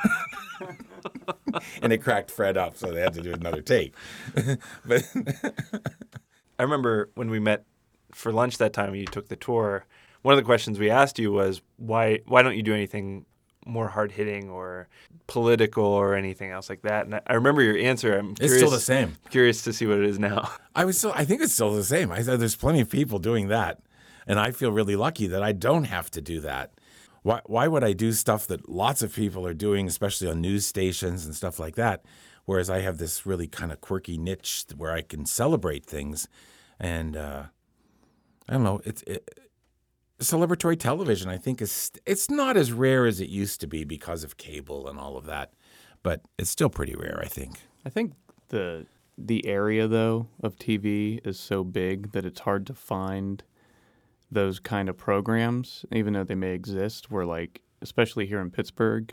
and 1.82 1.92
it 1.92 1.98
cracked 1.98 2.30
Fred 2.30 2.56
up, 2.56 2.76
so 2.76 2.92
they 2.92 3.00
had 3.00 3.14
to 3.14 3.22
do 3.22 3.32
another 3.32 3.62
take. 3.62 3.94
but 4.84 5.04
I 6.58 6.62
remember 6.62 7.10
when 7.14 7.30
we 7.30 7.40
met 7.40 7.64
for 8.12 8.32
lunch 8.32 8.58
that 8.58 8.72
time, 8.72 8.94
you 8.94 9.06
took 9.06 9.28
the 9.28 9.36
tour. 9.36 9.86
One 10.22 10.32
of 10.32 10.38
the 10.38 10.44
questions 10.44 10.78
we 10.78 10.88
asked 10.88 11.18
you 11.18 11.32
was 11.32 11.62
why 11.76 12.20
why 12.26 12.42
don't 12.42 12.56
you 12.56 12.62
do 12.62 12.74
anything 12.74 13.26
more 13.64 13.88
hard 13.88 14.12
hitting 14.12 14.50
or 14.50 14.88
political 15.26 15.84
or 15.84 16.14
anything 16.14 16.50
else 16.50 16.68
like 16.68 16.82
that? 16.82 17.06
And 17.06 17.20
I, 17.26 17.34
remember 17.34 17.62
your 17.62 17.76
answer. 17.76 18.18
I'm 18.18 18.30
it's 18.32 18.40
curious, 18.40 18.58
still 18.58 18.70
the 18.70 18.80
same. 18.80 19.16
Curious 19.30 19.62
to 19.62 19.72
see 19.72 19.86
what 19.86 19.98
it 19.98 20.04
is 20.04 20.18
now. 20.18 20.50
I 20.74 20.84
was 20.84 20.98
still. 20.98 21.12
I 21.14 21.24
think 21.24 21.42
it's 21.42 21.52
still 21.52 21.74
the 21.74 21.84
same. 21.84 22.10
I 22.10 22.22
said 22.22 22.40
there's 22.40 22.56
plenty 22.56 22.80
of 22.80 22.90
people 22.90 23.18
doing 23.18 23.48
that, 23.48 23.80
and 24.26 24.38
I 24.38 24.50
feel 24.50 24.70
really 24.70 24.96
lucky 24.96 25.26
that 25.28 25.42
I 25.42 25.52
don't 25.52 25.84
have 25.84 26.10
to 26.12 26.20
do 26.20 26.40
that. 26.40 26.72
Why? 27.22 27.40
Why 27.46 27.68
would 27.68 27.84
I 27.84 27.92
do 27.92 28.12
stuff 28.12 28.46
that 28.48 28.68
lots 28.68 29.02
of 29.02 29.14
people 29.14 29.46
are 29.46 29.54
doing, 29.54 29.86
especially 29.86 30.28
on 30.28 30.40
news 30.40 30.66
stations 30.66 31.24
and 31.26 31.34
stuff 31.34 31.58
like 31.58 31.76
that? 31.76 32.04
Whereas 32.46 32.68
I 32.68 32.80
have 32.80 32.98
this 32.98 33.24
really 33.24 33.46
kind 33.46 33.72
of 33.72 33.80
quirky 33.80 34.18
niche 34.18 34.66
where 34.76 34.92
I 34.92 35.00
can 35.02 35.24
celebrate 35.24 35.86
things, 35.86 36.28
and 36.78 37.16
uh, 37.16 37.44
I 38.48 38.52
don't 38.52 38.64
know. 38.64 38.80
It's 38.84 39.02
it, 39.02 39.43
celebratory 40.20 40.78
television. 40.78 41.28
I 41.28 41.36
think 41.38 41.60
is 41.60 41.90
it's 42.06 42.30
not 42.30 42.56
as 42.56 42.72
rare 42.72 43.06
as 43.06 43.20
it 43.20 43.28
used 43.28 43.60
to 43.60 43.66
be 43.66 43.84
because 43.84 44.24
of 44.24 44.36
cable 44.36 44.88
and 44.88 44.98
all 44.98 45.16
of 45.16 45.26
that, 45.26 45.52
but 46.02 46.22
it's 46.38 46.50
still 46.50 46.70
pretty 46.70 46.94
rare. 46.94 47.20
I 47.22 47.28
think. 47.28 47.58
I 47.84 47.90
think 47.90 48.12
the 48.48 48.86
the 49.16 49.46
area 49.46 49.86
though 49.86 50.28
of 50.42 50.56
TV 50.56 51.24
is 51.26 51.38
so 51.38 51.64
big 51.64 52.12
that 52.12 52.24
it's 52.24 52.40
hard 52.40 52.66
to 52.66 52.74
find 52.74 53.42
those 54.30 54.58
kind 54.58 54.88
of 54.88 54.96
programs, 54.96 55.84
even 55.92 56.12
though 56.12 56.24
they 56.24 56.34
may 56.34 56.52
exist. 56.52 57.10
Where 57.10 57.26
like, 57.26 57.60
especially 57.82 58.26
here 58.26 58.40
in 58.40 58.50
Pittsburgh, 58.50 59.12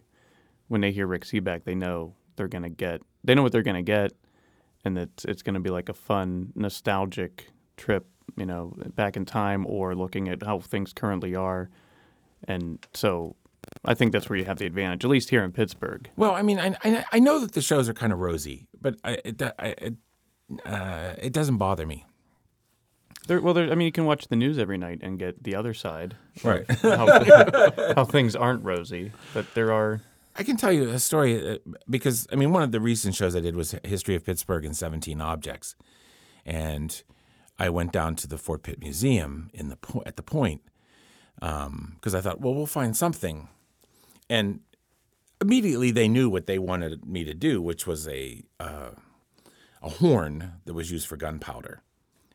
when 0.68 0.82
they 0.82 0.92
hear 0.92 1.08
Rick 1.08 1.26
Sebak, 1.26 1.64
they 1.64 1.76
know 1.76 2.16
they're 2.36 2.48
gonna 2.48 2.70
get. 2.70 3.02
They 3.24 3.36
know 3.36 3.44
what 3.44 3.52
they're 3.52 3.62
gonna 3.62 3.82
get, 3.82 4.14
and 4.86 4.98
that 4.98 5.26
it's 5.28 5.42
gonna 5.42 5.60
be 5.60 5.70
like 5.70 5.90
a 5.90 5.94
fun, 5.94 6.52
nostalgic 6.56 7.48
trip, 7.78 8.08
you 8.38 8.46
know, 8.46 8.74
back 8.96 9.16
in 9.18 9.26
time, 9.26 9.66
or 9.68 9.96
looking 9.96 10.30
at 10.30 10.44
how 10.44 10.60
things 10.60 10.94
currently 10.94 11.36
are, 11.36 11.70
and 12.48 12.86
so. 12.94 13.36
I 13.86 13.94
think 13.94 14.12
that's 14.12 14.28
where 14.28 14.40
you 14.40 14.46
have 14.46 14.58
the 14.58 14.66
advantage, 14.66 15.06
at 15.06 15.12
least 15.12 15.30
here 15.30 15.44
in 15.44 15.52
Pittsburgh. 15.52 16.10
Well, 16.16 16.32
I 16.32 16.42
mean, 16.42 16.60
I, 16.60 16.76
I, 16.84 17.06
I 17.12 17.20
know 17.20 17.40
that 17.40 17.52
the 17.52 17.62
shows 17.62 17.88
are 17.88 17.94
kind 17.94 18.12
of 18.12 18.18
rosy, 18.18 18.68
but 18.82 18.96
I, 19.04 19.20
it, 19.24 19.40
I, 19.40 19.68
it, 19.78 19.94
uh, 20.66 21.14
it 21.22 21.32
doesn't 21.32 21.58
bother 21.58 21.86
me. 21.86 22.06
There, 23.28 23.40
well, 23.40 23.54
there, 23.54 23.72
I 23.72 23.76
mean, 23.76 23.86
you 23.86 23.92
can 23.92 24.06
watch 24.06 24.28
the 24.30 24.36
news 24.36 24.58
every 24.58 24.80
night 24.80 25.00
and 25.04 25.20
get 25.20 25.44
the 25.44 25.56
other 25.56 25.76
side, 25.76 26.16
Right. 26.44 26.70
how, 26.82 27.06
how 27.96 28.04
things 28.04 28.36
aren't 28.36 28.64
rosy. 28.64 29.12
But 29.34 29.46
there 29.54 29.72
are. 29.72 30.02
I 30.36 30.42
can 30.44 30.58
tell 30.58 30.72
you 30.72 30.90
a 30.90 30.98
story 31.00 31.52
uh, 31.52 31.58
because 31.88 32.28
I 32.32 32.36
mean, 32.36 32.52
one 32.52 32.64
of 32.64 32.72
the 32.72 32.80
recent 32.82 33.14
shows 33.14 33.36
I 33.36 33.42
did 33.42 33.56
was 33.56 33.76
History 33.84 34.16
of 34.16 34.26
Pittsburgh 34.26 34.66
and 34.66 34.76
17 34.76 35.22
Objects, 35.22 35.76
and 36.46 37.04
I 37.60 37.70
went 37.70 37.92
down 37.92 38.16
to 38.18 38.28
the 38.28 38.38
Fort 38.38 38.64
Pitt 38.64 38.80
Museum 38.80 39.50
in 39.54 39.70
the 39.70 39.76
po- 39.76 40.04
at 40.06 40.16
the 40.16 40.24
Point 40.24 40.62
because 41.36 42.14
I 42.14 42.22
thought, 42.22 42.42
well, 42.42 42.54
we'll 42.54 42.66
find 42.66 42.96
something, 42.96 43.50
and 44.30 44.60
immediately 45.40 45.92
they 45.92 46.08
knew 46.08 46.30
what 46.30 46.46
they 46.46 46.60
wanted 46.60 47.06
me 47.06 47.24
to 47.24 47.34
do, 47.34 47.62
which 47.62 47.88
was 47.88 48.08
a 48.08 48.44
uh, 48.60 48.92
a 49.82 49.90
horn 49.90 50.54
that 50.66 50.74
was 50.74 50.92
used 50.92 51.08
for 51.08 51.18
gunpowder. 51.18 51.82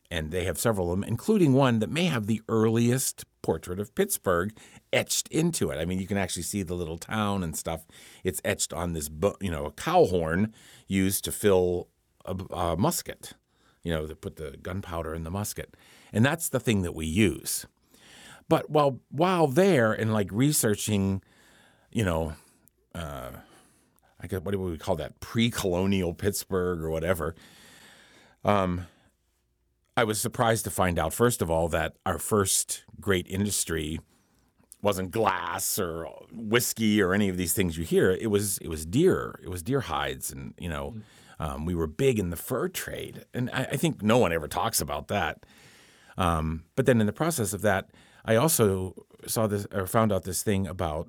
And 0.09 0.31
they 0.31 0.45
have 0.45 0.57
several 0.57 0.91
of 0.91 0.99
them, 0.99 1.07
including 1.07 1.53
one 1.53 1.79
that 1.79 1.89
may 1.89 2.05
have 2.05 2.27
the 2.27 2.41
earliest 2.47 3.25
portrait 3.41 3.79
of 3.79 3.93
Pittsburgh 3.93 4.57
etched 4.93 5.27
into 5.29 5.69
it. 5.69 5.77
I 5.77 5.85
mean, 5.85 5.99
you 5.99 6.07
can 6.07 6.17
actually 6.17 6.43
see 6.43 6.63
the 6.63 6.75
little 6.75 6.97
town 6.97 7.43
and 7.43 7.57
stuff. 7.57 7.85
It's 8.23 8.41
etched 8.45 8.71
on 8.71 8.93
this, 8.93 9.09
you 9.41 9.51
know, 9.51 9.65
a 9.65 9.71
cow 9.71 10.05
horn 10.05 10.53
used 10.87 11.25
to 11.25 11.31
fill 11.33 11.89
a, 12.23 12.35
a 12.51 12.77
musket, 12.77 13.33
you 13.87 13.93
know, 13.93 14.05
to 14.05 14.17
put 14.17 14.35
the 14.35 14.57
gunpowder 14.61 15.15
in 15.15 15.23
the 15.23 15.31
musket. 15.31 15.77
And 16.11 16.25
that's 16.25 16.49
the 16.49 16.59
thing 16.59 16.81
that 16.81 16.93
we 16.93 17.05
use. 17.05 17.65
But 18.49 18.69
while 18.69 18.99
while 19.09 19.47
there 19.47 19.93
and 19.93 20.11
like 20.11 20.27
researching, 20.29 21.21
you 21.89 22.03
know, 22.03 22.33
uh, 22.93 23.31
I 24.19 24.27
guess 24.27 24.41
what 24.41 24.51
do 24.51 24.59
we 24.59 24.77
call 24.77 24.97
that? 24.97 25.21
Pre-colonial 25.21 26.13
Pittsburgh 26.13 26.81
or 26.81 26.89
whatever. 26.89 27.33
Um, 28.43 28.87
I 29.95 30.03
was 30.03 30.19
surprised 30.19 30.65
to 30.65 30.69
find 30.69 30.99
out, 30.99 31.13
first 31.13 31.41
of 31.41 31.49
all, 31.49 31.69
that 31.69 31.95
our 32.05 32.19
first 32.19 32.83
great 32.99 33.25
industry 33.29 34.01
wasn't 34.81 35.11
glass 35.11 35.79
or 35.79 36.07
whiskey 36.31 37.01
or 37.01 37.13
any 37.13 37.29
of 37.29 37.37
these 37.37 37.53
things 37.53 37.77
you 37.77 37.85
hear. 37.85 38.11
It 38.11 38.27
was 38.27 38.57
it 38.57 38.67
was 38.67 38.85
deer. 38.85 39.39
It 39.41 39.49
was 39.49 39.63
deer 39.63 39.81
hides, 39.81 40.29
and 40.29 40.53
you 40.59 40.67
know, 40.67 40.95
um, 41.39 41.65
we 41.65 41.75
were 41.75 41.87
big 41.87 42.19
in 42.19 42.29
the 42.29 42.35
fur 42.35 42.67
trade, 42.67 43.25
and 43.33 43.49
I, 43.51 43.63
I 43.71 43.77
think 43.77 44.01
no 44.01 44.17
one 44.17 44.33
ever 44.33 44.47
talks 44.47 44.81
about 44.81 45.07
that. 45.07 45.45
Um, 46.17 46.63
but 46.75 46.85
then 46.85 46.99
in 46.99 47.07
the 47.07 47.13
process 47.13 47.53
of 47.53 47.61
that, 47.61 47.89
I 48.25 48.35
also 48.35 48.95
saw 49.25 49.47
this 49.47 49.67
or 49.71 49.85
found 49.87 50.11
out 50.11 50.23
this 50.23 50.43
thing 50.43 50.67
about. 50.67 51.07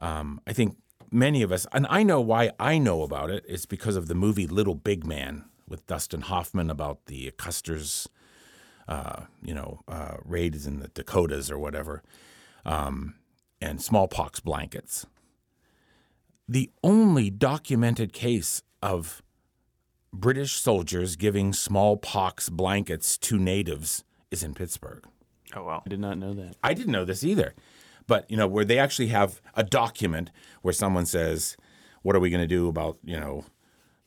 Um, 0.00 0.40
I 0.46 0.52
think 0.52 0.76
many 1.10 1.42
of 1.42 1.52
us, 1.52 1.66
and 1.72 1.86
I 1.90 2.02
know 2.02 2.20
why 2.20 2.50
I 2.58 2.78
know 2.78 3.02
about 3.02 3.30
it. 3.30 3.44
It's 3.48 3.66
because 3.66 3.96
of 3.96 4.08
the 4.08 4.14
movie 4.14 4.46
Little 4.46 4.74
Big 4.74 5.04
Man 5.06 5.44
with 5.68 5.86
Dustin 5.86 6.22
Hoffman 6.22 6.70
about 6.70 7.06
the 7.06 7.30
Custer's, 7.32 8.08
uh, 8.86 9.24
you 9.42 9.54
know, 9.54 9.80
uh, 9.86 10.16
raids 10.24 10.66
in 10.66 10.78
the 10.78 10.88
Dakotas 10.88 11.50
or 11.50 11.58
whatever, 11.58 12.02
um, 12.64 13.14
and 13.60 13.82
smallpox 13.82 14.40
blankets. 14.40 15.06
The 16.48 16.70
only 16.82 17.28
documented 17.28 18.12
case 18.12 18.62
of 18.82 19.22
British 20.12 20.54
soldiers 20.54 21.16
giving 21.16 21.52
smallpox 21.52 22.48
blankets 22.48 23.18
to 23.18 23.38
natives 23.38 24.04
is 24.30 24.42
in 24.42 24.54
Pittsburgh. 24.54 25.04
Oh 25.54 25.64
wow. 25.64 25.82
I 25.84 25.88
did 25.88 26.00
not 26.00 26.18
know 26.18 26.34
that. 26.34 26.56
I 26.62 26.74
didn't 26.74 26.92
know 26.92 27.04
this 27.04 27.24
either. 27.24 27.54
But, 28.06 28.30
you 28.30 28.38
know, 28.38 28.46
where 28.46 28.64
they 28.64 28.78
actually 28.78 29.08
have 29.08 29.42
a 29.54 29.62
document 29.62 30.30
where 30.62 30.72
someone 30.72 31.04
says, 31.04 31.58
what 32.00 32.16
are 32.16 32.20
we 32.20 32.30
going 32.30 32.42
to 32.42 32.48
do 32.48 32.68
about, 32.68 32.96
you 33.04 33.20
know, 33.20 33.44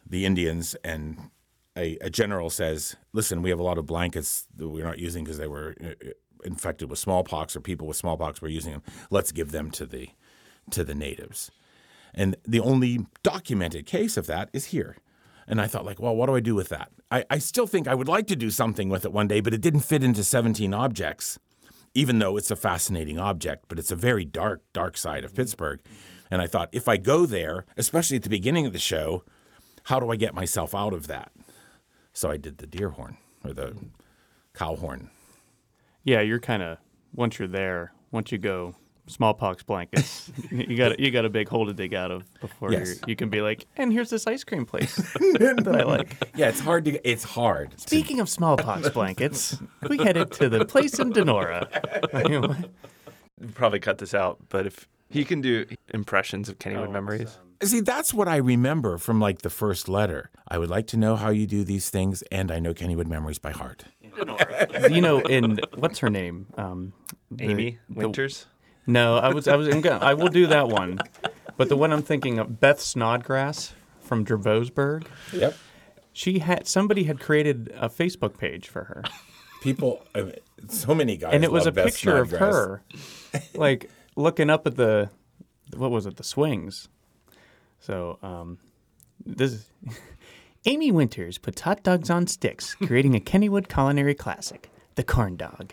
the 0.09 0.25
Indians? 0.25 0.75
And 0.83 1.29
a, 1.77 1.97
a 2.01 2.09
general 2.09 2.49
says, 2.49 2.95
listen, 3.13 3.43
we 3.43 3.51
have 3.51 3.59
a 3.59 3.63
lot 3.63 3.77
of 3.77 3.85
blankets 3.85 4.47
that 4.57 4.69
we're 4.69 4.85
not 4.85 4.97
using 4.97 5.23
because 5.23 5.37
they 5.37 5.47
were 5.47 5.75
uh, 5.83 6.09
infected 6.43 6.89
with 6.89 6.97
smallpox 6.97 7.55
or 7.55 7.61
people 7.61 7.85
with 7.85 7.95
smallpox 7.95 8.41
were 8.41 8.47
using 8.47 8.71
them. 8.71 8.81
Let's 9.11 9.31
give 9.31 9.51
them 9.51 9.69
to 9.71 9.85
the 9.85 10.09
to 10.71 10.83
the 10.83 10.95
natives. 10.95 11.51
And 12.13 12.35
the 12.43 12.59
only 12.59 13.05
documented 13.21 13.85
case 13.85 14.17
of 14.17 14.25
that 14.27 14.49
is 14.51 14.65
here. 14.65 14.97
And 15.47 15.59
I 15.59 15.67
thought, 15.67 15.85
like, 15.85 15.99
well, 15.99 16.15
what 16.15 16.27
do 16.27 16.35
I 16.35 16.39
do 16.39 16.55
with 16.55 16.69
that? 16.69 16.91
I, 17.09 17.25
I 17.29 17.39
still 17.39 17.67
think 17.67 17.87
I 17.87 17.95
would 17.95 18.07
like 18.07 18.27
to 18.27 18.35
do 18.35 18.49
something 18.49 18.89
with 18.89 19.05
it 19.05 19.11
one 19.11 19.27
day, 19.27 19.41
but 19.41 19.53
it 19.53 19.61
didn't 19.61 19.81
fit 19.81 20.03
into 20.03 20.23
17 20.23 20.73
objects 20.73 21.39
even 21.93 22.19
though 22.19 22.37
it's 22.37 22.51
a 22.51 22.55
fascinating 22.55 23.19
object, 23.19 23.65
but 23.67 23.77
it's 23.77 23.91
a 23.91 23.95
very 23.95 24.25
dark, 24.25 24.61
dark 24.73 24.97
side 24.97 25.23
of 25.23 25.35
Pittsburgh. 25.35 25.81
And 26.29 26.41
I 26.41 26.47
thought, 26.47 26.69
if 26.71 26.87
I 26.87 26.97
go 26.97 27.25
there, 27.25 27.65
especially 27.75 28.17
at 28.17 28.23
the 28.23 28.29
beginning 28.29 28.65
of 28.65 28.73
the 28.73 28.79
show, 28.79 29.23
how 29.83 29.99
do 29.99 30.09
I 30.09 30.15
get 30.15 30.33
myself 30.33 30.73
out 30.73 30.93
of 30.93 31.07
that? 31.07 31.31
So 32.13 32.29
I 32.29 32.37
did 32.37 32.59
the 32.59 32.67
deer 32.67 32.89
horn 32.89 33.17
or 33.43 33.53
the 33.53 33.75
cow 34.53 34.75
horn. 34.75 35.09
Yeah, 36.03 36.21
you're 36.21 36.39
kind 36.39 36.63
of 36.63 36.77
once 37.13 37.39
you're 37.39 37.47
there, 37.47 37.93
once 38.11 38.31
you 38.31 38.37
go 38.37 38.75
smallpox 39.11 39.63
blankets, 39.63 40.31
you 40.51 40.75
got 40.77 40.99
you 40.99 41.11
got 41.11 41.25
a 41.25 41.29
big 41.29 41.47
hole 41.49 41.65
to 41.67 41.73
dig 41.73 41.93
out 41.93 42.09
of 42.11 42.23
before 42.39 42.71
Yes. 42.71 42.99
you're, 43.05 43.15
can 43.15 43.29
be 43.29 43.41
like, 43.41 43.65
and 43.77 43.91
here's 43.93 44.09
this 44.09 44.25
ice 44.27 44.43
cream 44.43 44.65
place 44.65 44.95
that 45.15 45.75
I 45.79 45.83
like. 45.83 46.15
Yeah, 46.35 46.49
it's 46.49 46.59
hard 46.59 46.85
to. 46.85 47.07
It's 47.09 47.23
hard. 47.23 47.71
to- 47.71 47.79
Speaking 47.79 48.19
of 48.19 48.29
smallpox 48.29 48.89
blankets, 48.89 49.57
we 49.87 49.97
headed 49.97 50.31
to 50.33 50.49
the 50.49 50.65
place 50.65 50.97
in 50.99 51.11
Donora. 51.13 51.67
Probably 53.55 53.79
cut 53.79 53.97
this 53.97 54.13
out, 54.13 54.37
but 54.49 54.65
if 54.67 54.87
he 55.09 55.25
can 55.25 55.41
do 55.41 55.65
impressions 55.93 56.47
of 56.47 56.59
Kennywood 56.59 56.91
memories. 56.91 57.37
See, 57.63 57.79
that's 57.81 58.13
what 58.13 58.27
I 58.27 58.37
remember 58.37 58.97
from 58.97 59.19
like 59.19 59.41
the 59.41 59.49
first 59.49 59.87
letter. 59.89 60.29
I 60.47 60.57
would 60.57 60.69
like 60.69 60.87
to 60.87 60.97
know 60.97 61.15
how 61.15 61.29
you 61.29 61.45
do 61.47 61.63
these 61.63 61.89
things, 61.89 62.23
and 62.31 62.51
I 62.51 62.59
know 62.59 62.73
Kennywood 62.73 63.07
memories 63.07 63.39
by 63.39 63.51
heart. 63.51 63.83
you 64.89 65.01
know, 65.01 65.19
in 65.21 65.59
what's 65.75 65.99
her 65.99 66.09
name? 66.09 66.47
Um, 66.57 66.93
the- 67.31 67.43
Amy 67.45 67.79
the- 67.89 67.95
Winters. 67.99 68.45
No, 68.91 69.17
I 69.17 69.29
was 69.33 69.47
I 69.47 69.55
was 69.55 69.67
gonna, 69.69 69.99
I 70.03 70.13
will 70.13 70.27
do 70.27 70.47
that 70.47 70.67
one, 70.67 70.99
but 71.57 71.69
the 71.69 71.77
one 71.77 71.93
I'm 71.93 72.01
thinking 72.01 72.39
of, 72.39 72.59
Beth 72.59 72.81
Snodgrass 72.81 73.73
from 74.01 74.25
Dravosburg. 74.25 75.05
Yep. 75.31 75.55
She 76.13 76.39
had 76.39 76.67
somebody 76.67 77.05
had 77.05 77.19
created 77.19 77.71
a 77.79 77.87
Facebook 77.87 78.37
page 78.37 78.67
for 78.67 78.83
her, 78.83 79.03
People, 79.61 80.03
I 80.13 80.21
mean, 80.23 80.35
so 80.67 80.93
many 80.93 81.15
guys. 81.15 81.33
and 81.33 81.43
it 81.45 81.51
was 81.51 81.65
a 81.67 81.71
Beth 81.71 81.85
picture 81.85 82.17
of 82.17 82.31
her, 82.31 82.81
like 83.53 83.89
looking 84.17 84.49
up 84.49 84.67
at 84.67 84.75
the 84.75 85.09
what 85.77 85.89
was 85.91 86.05
it, 86.05 86.17
the 86.17 86.23
swings. 86.23 86.89
So 87.79 88.19
um, 88.21 88.57
this 89.25 89.53
is 89.53 89.69
Amy 90.65 90.91
Winters 90.91 91.37
puts 91.37 91.61
hot 91.61 91.81
dogs 91.83 92.09
on 92.09 92.27
sticks, 92.27 92.75
creating 92.75 93.15
a 93.15 93.19
Kennywood 93.21 93.69
culinary 93.69 94.15
classic, 94.15 94.69
the 94.95 95.03
corn 95.03 95.37
dog. 95.37 95.71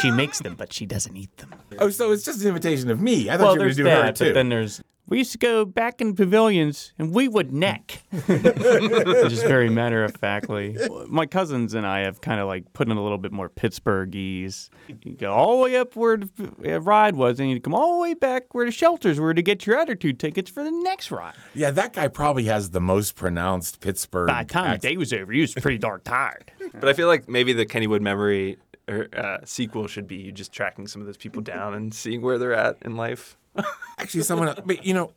She 0.00 0.10
makes 0.10 0.40
them, 0.40 0.54
but 0.54 0.72
she 0.72 0.86
doesn't 0.86 1.16
eat 1.16 1.36
them. 1.38 1.54
Oh, 1.78 1.90
so 1.90 2.12
it's 2.12 2.24
just 2.24 2.42
an 2.42 2.48
imitation 2.48 2.90
of 2.90 3.00
me. 3.00 3.28
I 3.30 3.36
thought 3.36 3.44
Well, 3.44 3.54
you 3.54 3.60
were 3.60 3.64
there's 3.66 3.76
going 3.78 3.84
to 3.86 3.90
do 3.90 3.96
her 3.96 4.02
that, 4.06 4.16
too. 4.16 4.24
but 4.26 4.34
then 4.34 4.48
there's 4.48 4.82
we 5.08 5.18
used 5.18 5.32
to 5.32 5.38
go 5.38 5.64
back 5.64 6.00
in 6.00 6.14
pavilions 6.14 6.92
and 6.98 7.12
we 7.12 7.26
would 7.28 7.52
neck. 7.52 8.02
Just 8.28 9.44
very 9.44 9.68
matter 9.68 10.04
of 10.04 10.14
factly. 10.14 10.76
My 11.08 11.26
cousins 11.26 11.74
and 11.74 11.84
I 11.86 12.00
have 12.00 12.20
kind 12.20 12.40
of 12.40 12.46
like 12.46 12.72
put 12.72 12.88
in 12.88 12.96
a 12.96 13.02
little 13.02 13.18
bit 13.18 13.32
more 13.32 13.50
Pittsburghese. 13.50 14.70
You 15.02 15.14
go 15.16 15.32
all 15.32 15.56
the 15.58 15.64
way 15.64 15.76
up 15.76 15.96
where 15.96 16.18
the 16.18 16.76
uh, 16.76 16.80
ride 16.80 17.16
was, 17.16 17.40
and 17.40 17.50
you 17.50 17.60
come 17.60 17.74
all 17.74 17.96
the 17.96 18.00
way 18.00 18.14
back 18.14 18.54
where 18.54 18.64
the 18.64 18.70
shelters 18.72 19.18
were 19.20 19.34
to 19.34 19.42
get 19.42 19.66
your 19.66 19.76
other 19.78 19.94
two 19.94 20.12
tickets 20.12 20.50
for 20.50 20.62
the 20.62 20.70
next 20.70 21.10
ride. 21.10 21.34
yeah, 21.54 21.70
that 21.72 21.92
guy 21.92 22.08
probably 22.08 22.44
has 22.44 22.70
the 22.70 22.80
most 22.80 23.14
pronounced 23.16 23.80
Pittsburgh. 23.80 24.28
By 24.28 24.44
the 24.44 24.52
time 24.52 24.72
the 24.72 24.78
day 24.78 24.96
was 24.96 25.12
over, 25.12 25.32
he 25.32 25.40
was 25.40 25.52
pretty 25.54 25.78
dark 25.78 26.04
tired. 26.04 26.52
But 26.74 26.88
I 26.88 26.92
feel 26.92 27.08
like 27.08 27.28
maybe 27.28 27.52
the 27.52 27.66
Kennywood 27.66 28.00
Memory 28.00 28.56
or, 28.88 29.08
uh, 29.16 29.38
sequel 29.44 29.86
should 29.86 30.06
be 30.08 30.16
you 30.16 30.32
just 30.32 30.52
tracking 30.52 30.86
some 30.86 31.00
of 31.00 31.06
those 31.06 31.16
people 31.16 31.42
down 31.42 31.74
and 31.74 31.92
seeing 31.94 32.20
where 32.22 32.38
they're 32.38 32.54
at 32.54 32.76
in 32.82 32.96
life. 32.96 33.36
Actually, 33.98 34.22
someone, 34.22 34.48
else- 34.48 34.60
but 34.64 34.84
you 34.84 34.94
know, 34.94 35.12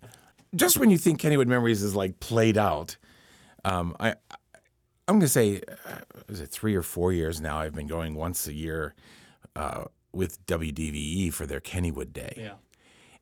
just 0.56 0.78
when 0.78 0.89
you 0.89 0.97
think 0.97 1.19
Kennywood 1.21 1.47
Memories 1.47 1.82
is 1.84 1.95
like 1.95 2.19
played 2.19 2.58
out, 2.58 2.97
um, 3.63 3.95
I, 3.99 4.10
I'm 5.08 5.15
going 5.15 5.21
to 5.21 5.28
say, 5.28 5.62
uh, 5.88 5.99
is 6.30 6.39
it 6.41 6.47
three 6.49 6.75
or 6.75 6.82
four 6.82 7.12
years 7.13 7.41
now? 7.41 7.58
I've 7.58 7.73
been 7.75 7.88
going 7.88 8.15
once 8.15 8.47
a 8.47 8.54
year 8.54 8.93
uh, 9.56 9.86
with 10.12 10.43
WDVE 10.47 11.34
for 11.34 11.45
their 11.45 11.60
Kennywood 11.62 12.13
Day. 12.13 12.34
Yeah. 12.38 12.54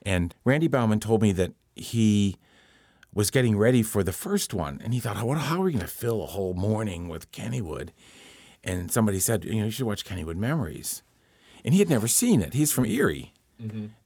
And 0.01 0.35
Randy 0.45 0.67
Baumann 0.67 0.99
told 0.99 1.21
me 1.21 1.31
that 1.33 1.53
he 1.75 2.37
was 3.13 3.31
getting 3.31 3.57
ready 3.57 3.83
for 3.83 4.03
the 4.03 4.11
first 4.11 4.53
one, 4.53 4.81
and 4.83 4.93
he 4.93 4.99
thought, 4.99 5.17
"How- 5.17 5.29
"How 5.33 5.61
are 5.61 5.65
we 5.65 5.71
going 5.71 5.81
to 5.85 5.87
fill 5.87 6.23
a 6.23 6.27
whole 6.27 6.53
morning 6.53 7.07
with 7.07 7.31
Kennywood?" 7.31 7.89
And 8.63 8.91
somebody 8.91 9.19
said, 9.19 9.43
"You 9.43 9.59
know, 9.59 9.65
you 9.65 9.71
should 9.71 9.85
watch 9.85 10.05
Kennywood 10.05 10.37
Memories," 10.37 11.03
and 11.65 11.73
he 11.73 11.79
had 11.79 11.89
never 11.89 12.07
seen 12.07 12.41
it. 12.41 12.53
He's 12.53 12.71
from 12.71 12.85
Erie, 12.85 13.33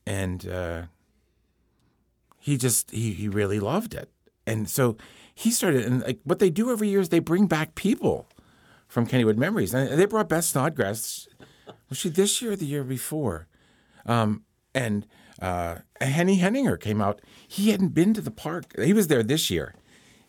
and 0.06 0.48
uh, 0.50 0.82
he 2.40 2.58
just 2.58 2.92
he 2.92 3.14
he 3.14 3.28
really 3.28 3.60
loved 3.60 3.94
it, 3.94 4.10
and 4.48 4.68
so 4.70 4.98
he 5.34 5.52
started. 5.52 5.86
And 5.86 6.02
like 6.02 6.20
what 6.24 6.40
they 6.40 6.50
do 6.50 6.72
every 6.72 6.90
year 6.90 7.00
is 7.02 7.10
they 7.10 7.20
bring 7.20 7.46
back 7.46 7.76
people 7.76 8.28
from 8.88 9.06
Kennywood 9.06 9.38
Memories, 9.38 9.74
and 9.74 10.00
they 10.00 10.06
brought 10.06 10.30
Beth 10.30 10.46
Snodgrass. 10.46 11.28
Was 11.90 11.98
she 12.00 12.10
this 12.10 12.42
year 12.42 12.54
or 12.54 12.56
the 12.56 12.66
year 12.66 12.84
before? 12.84 13.48
Um, 14.06 14.44
and 14.74 15.06
uh, 15.42 15.76
Henny 16.02 16.38
Henninger 16.38 16.78
came 16.78 17.02
out. 17.02 17.22
He 17.48 17.70
hadn't 17.70 17.94
been 17.94 18.14
to 18.16 18.22
the 18.22 18.32
park. 18.32 18.74
He 18.80 18.94
was 18.94 19.08
there 19.08 19.24
this 19.24 19.50
year. 19.50 19.76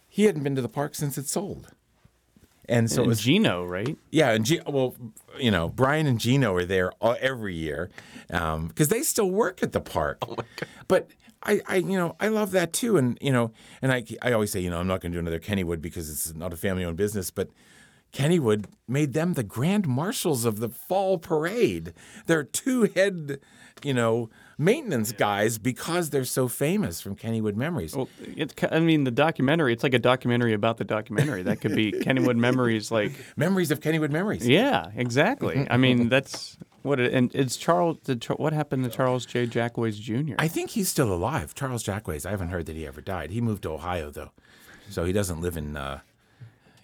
He 0.06 0.24
hadn't 0.24 0.42
been 0.42 0.54
to 0.56 0.62
the 0.62 0.68
park 0.68 0.94
since 0.94 1.16
it 1.16 1.28
sold. 1.28 1.68
And 2.68 2.90
so 2.90 3.02
it 3.02 3.06
was 3.06 3.20
Gino, 3.20 3.64
right? 3.64 3.96
yeah, 4.10 4.30
and 4.30 4.44
G- 4.44 4.60
well, 4.66 4.94
you 5.38 5.50
know, 5.50 5.68
Brian 5.68 6.06
and 6.06 6.20
Gino 6.20 6.54
are 6.54 6.64
there 6.64 6.92
all, 7.00 7.16
every 7.20 7.54
year 7.54 7.90
um, 8.30 8.68
because 8.68 8.88
they 8.88 9.02
still 9.02 9.30
work 9.30 9.62
at 9.62 9.72
the 9.72 9.80
park. 9.80 10.18
Oh 10.22 10.34
my 10.36 10.44
god! 10.56 10.68
But 10.86 11.10
I, 11.42 11.60
I, 11.66 11.76
you 11.76 11.96
know, 11.96 12.14
I 12.20 12.28
love 12.28 12.50
that 12.50 12.72
too, 12.72 12.96
and 12.96 13.16
you 13.20 13.32
know, 13.32 13.52
and 13.80 13.90
I, 13.92 14.04
I 14.20 14.32
always 14.32 14.50
say, 14.52 14.60
you 14.60 14.70
know, 14.70 14.78
I'm 14.78 14.86
not 14.86 15.00
going 15.00 15.12
to 15.12 15.16
do 15.16 15.20
another 15.20 15.40
Kennywood 15.40 15.80
because 15.80 16.10
it's 16.10 16.34
not 16.34 16.52
a 16.52 16.56
family-owned 16.56 16.96
business, 16.96 17.30
but 17.30 17.48
Kennywood 18.12 18.66
made 18.86 19.12
them 19.12 19.34
the 19.34 19.42
grand 19.42 19.86
marshals 19.86 20.44
of 20.44 20.60
the 20.60 20.68
fall 20.68 21.18
parade. 21.18 21.92
They're 22.26 22.44
two 22.44 22.84
head, 22.94 23.38
you 23.82 23.94
know, 23.94 24.30
maintenance 24.58 25.12
guys 25.12 25.56
because 25.56 26.10
they're 26.10 26.24
so 26.24 26.48
famous 26.48 27.00
from 27.00 27.14
Kennywood 27.16 27.54
Memories. 27.54 27.94
Well, 27.94 28.08
it's, 28.36 28.52
ki- 28.54 28.66
I 28.70 28.80
mean, 28.80 29.04
the 29.04 29.10
documentary, 29.10 29.72
it's 29.72 29.82
like 29.84 29.94
a 29.94 29.98
documentary 29.98 30.52
about 30.52 30.76
the 30.78 30.84
documentary. 30.84 31.42
That 31.44 31.60
could 31.60 31.74
be 31.76 31.92
Kennywood 32.04 32.36
Memories, 32.36 32.90
like, 32.90 33.12
Memories 33.36 33.70
of 33.70 33.80
Kennywood 33.80 34.10
Memories. 34.10 34.46
yeah, 34.46 34.90
exactly. 34.96 35.66
I 35.70 35.76
mean, 35.76 36.08
that's 36.10 36.56
what 36.82 36.98
it, 37.00 37.14
and 37.14 37.32
it's 37.34 37.56
Charles, 37.56 37.98
did, 38.00 38.24
what 38.24 38.52
happened 38.52 38.84
to 38.84 38.90
Charles 38.90 39.24
J. 39.26 39.46
Jacques 39.46 39.76
Jr.? 39.92 40.34
I 40.38 40.48
think 40.48 40.70
he's 40.70 40.88
still 40.88 41.12
alive. 41.12 41.54
Charles 41.54 41.82
Jacques. 41.84 42.08
I 42.08 42.30
haven't 42.30 42.48
heard 42.50 42.66
that 42.66 42.76
he 42.76 42.86
ever 42.86 43.00
died. 43.00 43.30
He 43.30 43.40
moved 43.40 43.62
to 43.62 43.70
Ohio 43.70 44.10
though, 44.10 44.32
so 44.90 45.04
he 45.04 45.12
doesn't 45.12 45.40
live 45.40 45.56
in. 45.56 45.76
Uh, 45.76 46.00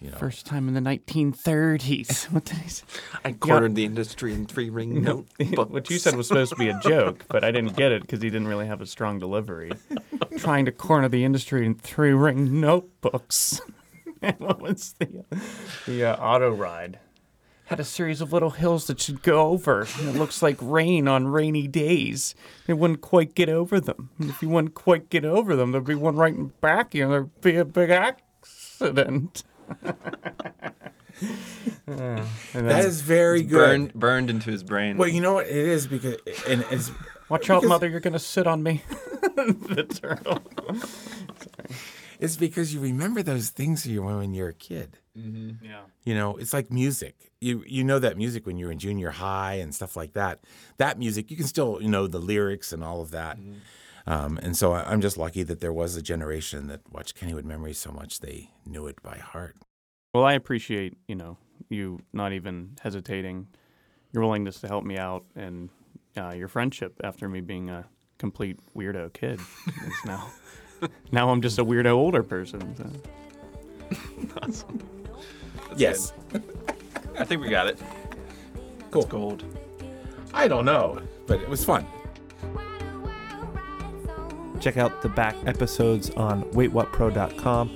you 0.01 0.11
know, 0.11 0.17
First 0.17 0.45
time 0.45 0.67
in 0.67 0.73
the 0.73 0.81
1930s. 0.81 2.25
What 2.31 2.45
did 2.45 2.57
he 2.57 2.69
say? 2.69 2.83
I 3.23 3.31
cornered 3.33 3.75
the 3.75 3.85
industry 3.85 4.33
in 4.33 4.45
three 4.45 4.69
ring 4.69 5.01
note. 5.01 5.27
what 5.55 5.89
you 5.89 5.97
said 5.97 6.15
was 6.15 6.27
supposed 6.27 6.51
to 6.51 6.57
be 6.57 6.69
a 6.69 6.79
joke, 6.83 7.25
but 7.27 7.43
I 7.43 7.51
didn't 7.51 7.75
get 7.75 7.91
it 7.91 8.01
because 8.01 8.21
he 8.21 8.29
didn't 8.29 8.47
really 8.47 8.67
have 8.67 8.81
a 8.81 8.85
strong 8.85 9.19
delivery. 9.19 9.71
Trying 10.37 10.65
to 10.65 10.71
corner 10.71 11.07
the 11.09 11.23
industry 11.23 11.65
in 11.65 11.75
three 11.75 12.13
ring 12.13 12.59
notebooks. 12.59 13.61
and 14.21 14.37
what 14.39 14.61
was 14.61 14.95
the 14.99 15.23
the 15.85 16.05
uh, 16.05 16.15
auto 16.17 16.51
ride? 16.51 16.99
Had 17.65 17.79
a 17.79 17.83
series 17.83 18.21
of 18.21 18.31
little 18.31 18.51
hills 18.51 18.85
that 18.85 19.01
should 19.01 19.23
go 19.23 19.47
over. 19.47 19.87
And 19.99 20.09
it 20.09 20.15
looks 20.15 20.43
like 20.43 20.57
rain 20.61 21.07
on 21.07 21.27
rainy 21.27 21.67
days. 21.67 22.35
They 22.67 22.73
wouldn't 22.73 23.01
quite 23.01 23.33
get 23.33 23.49
over 23.49 23.79
them. 23.79 24.11
And 24.19 24.29
if 24.29 24.43
you 24.43 24.49
wouldn't 24.49 24.75
quite 24.75 25.09
get 25.09 25.25
over 25.25 25.55
them, 25.55 25.71
there'd 25.71 25.83
be 25.83 25.95
one 25.95 26.15
right 26.15 26.33
in 26.35 26.53
back 26.61 26.87
of 26.89 26.93
you, 26.93 27.03
and 27.05 27.11
there'd 27.11 27.41
be 27.41 27.55
a 27.55 27.65
big 27.65 27.89
accident. 27.89 29.43
And 31.87 32.27
that 32.53 32.83
then, 32.83 32.91
very 32.91 33.43
good. 33.43 33.57
burned 33.57 33.93
burned 33.93 34.29
into 34.29 34.51
his 34.51 34.63
brain. 34.63 34.97
Well, 34.97 35.09
you 35.09 35.21
know 35.21 35.35
what 35.35 35.47
it 35.47 35.55
is 35.55 35.87
because, 35.87 36.17
and 36.47 36.65
it's 36.71 36.91
Watch 37.29 37.49
out, 37.49 37.63
mother! 37.63 37.87
You're 37.87 37.99
gonna 38.01 38.19
sit 38.19 38.45
on 38.45 38.61
me. 38.61 38.83
the 39.21 39.83
turtle. 39.83 40.41
it's 42.19 42.35
because 42.35 42.73
you 42.73 42.79
remember 42.79 43.23
those 43.23 43.49
things 43.49 43.85
you 43.85 44.03
when 44.03 44.33
you're 44.33 44.49
a 44.49 44.53
kid. 44.53 44.99
Mm-hmm. 45.17 45.65
Yeah. 45.65 45.81
You 46.03 46.13
know, 46.13 46.37
it's 46.37 46.53
like 46.53 46.71
music. 46.71 47.31
You 47.41 47.63
you 47.65 47.83
know 47.83 47.97
that 47.97 48.15
music 48.15 48.45
when 48.45 48.57
you're 48.57 48.71
in 48.71 48.77
junior 48.77 49.09
high 49.09 49.55
and 49.55 49.73
stuff 49.73 49.95
like 49.95 50.13
that. 50.13 50.39
That 50.77 50.99
music 50.99 51.31
you 51.31 51.37
can 51.37 51.47
still 51.47 51.79
you 51.81 51.89
know 51.89 52.05
the 52.05 52.19
lyrics 52.19 52.71
and 52.71 52.83
all 52.83 53.01
of 53.01 53.11
that. 53.11 53.39
Mm-hmm. 53.39 53.53
Um, 54.07 54.37
and 54.43 54.55
so 54.55 54.73
I- 54.73 54.89
I'm 54.91 55.01
just 55.01 55.17
lucky 55.17 55.43
that 55.43 55.59
there 55.61 55.73
was 55.73 55.95
a 55.95 56.01
generation 56.01 56.67
that 56.67 56.81
watched 56.91 57.19
Kennywood 57.19 57.43
Memories 57.45 57.77
so 57.79 57.91
much 57.91 58.19
they 58.19 58.51
knew 58.65 58.85
it 58.87 59.01
by 59.01 59.17
heart. 59.17 59.55
Well, 60.13 60.23
I 60.23 60.33
appreciate 60.33 60.95
you 61.07 61.15
know 61.15 61.37
you 61.69 61.99
not 62.13 62.31
even 62.33 62.75
hesitating, 62.81 63.47
your 64.13 64.23
willingness 64.23 64.59
to 64.61 64.67
help 64.67 64.83
me 64.85 64.97
out, 64.97 65.25
and 65.35 65.69
uh, 66.17 66.33
your 66.35 66.47
friendship 66.47 66.93
after 67.03 67.27
me 67.27 67.41
being 67.41 67.69
a 67.69 67.85
complete 68.19 68.59
weirdo 68.75 69.11
kid. 69.13 69.39
It's 69.67 70.05
now, 70.05 70.31
now 71.11 71.29
I'm 71.29 71.41
just 71.41 71.57
a 71.59 71.65
weirdo 71.65 71.91
older 71.91 72.23
person. 72.23 72.75
so. 74.51 74.65
yes, 75.75 76.13
I 77.17 77.25
think 77.25 77.41
we 77.41 77.49
got 77.49 77.67
it. 77.67 77.79
Cool. 78.91 79.01
It's 79.01 79.11
gold. 79.11 79.43
I 80.33 80.47
don't 80.47 80.65
know, 80.65 81.01
but 81.27 81.41
it 81.41 81.49
was 81.49 81.65
fun. 81.65 81.85
Check 84.65 84.77
out 84.77 85.03
the 85.03 85.09
back 85.09 85.35
episodes 85.45 86.09
on 86.09 86.43
waitwhatpro.com. 86.45 87.69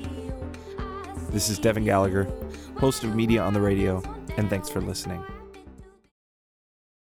This 1.30 1.47
is 1.47 1.60
Devin 1.60 1.86
Gallagher, 1.86 2.28
host 2.80 3.04
of 3.04 3.13
Media 3.13 3.43
on 3.43 3.54
the 3.54 3.62
Radio, 3.62 4.02
and 4.38 4.49
thanks 4.49 4.69
for 4.69 4.82
listening. 4.82 5.23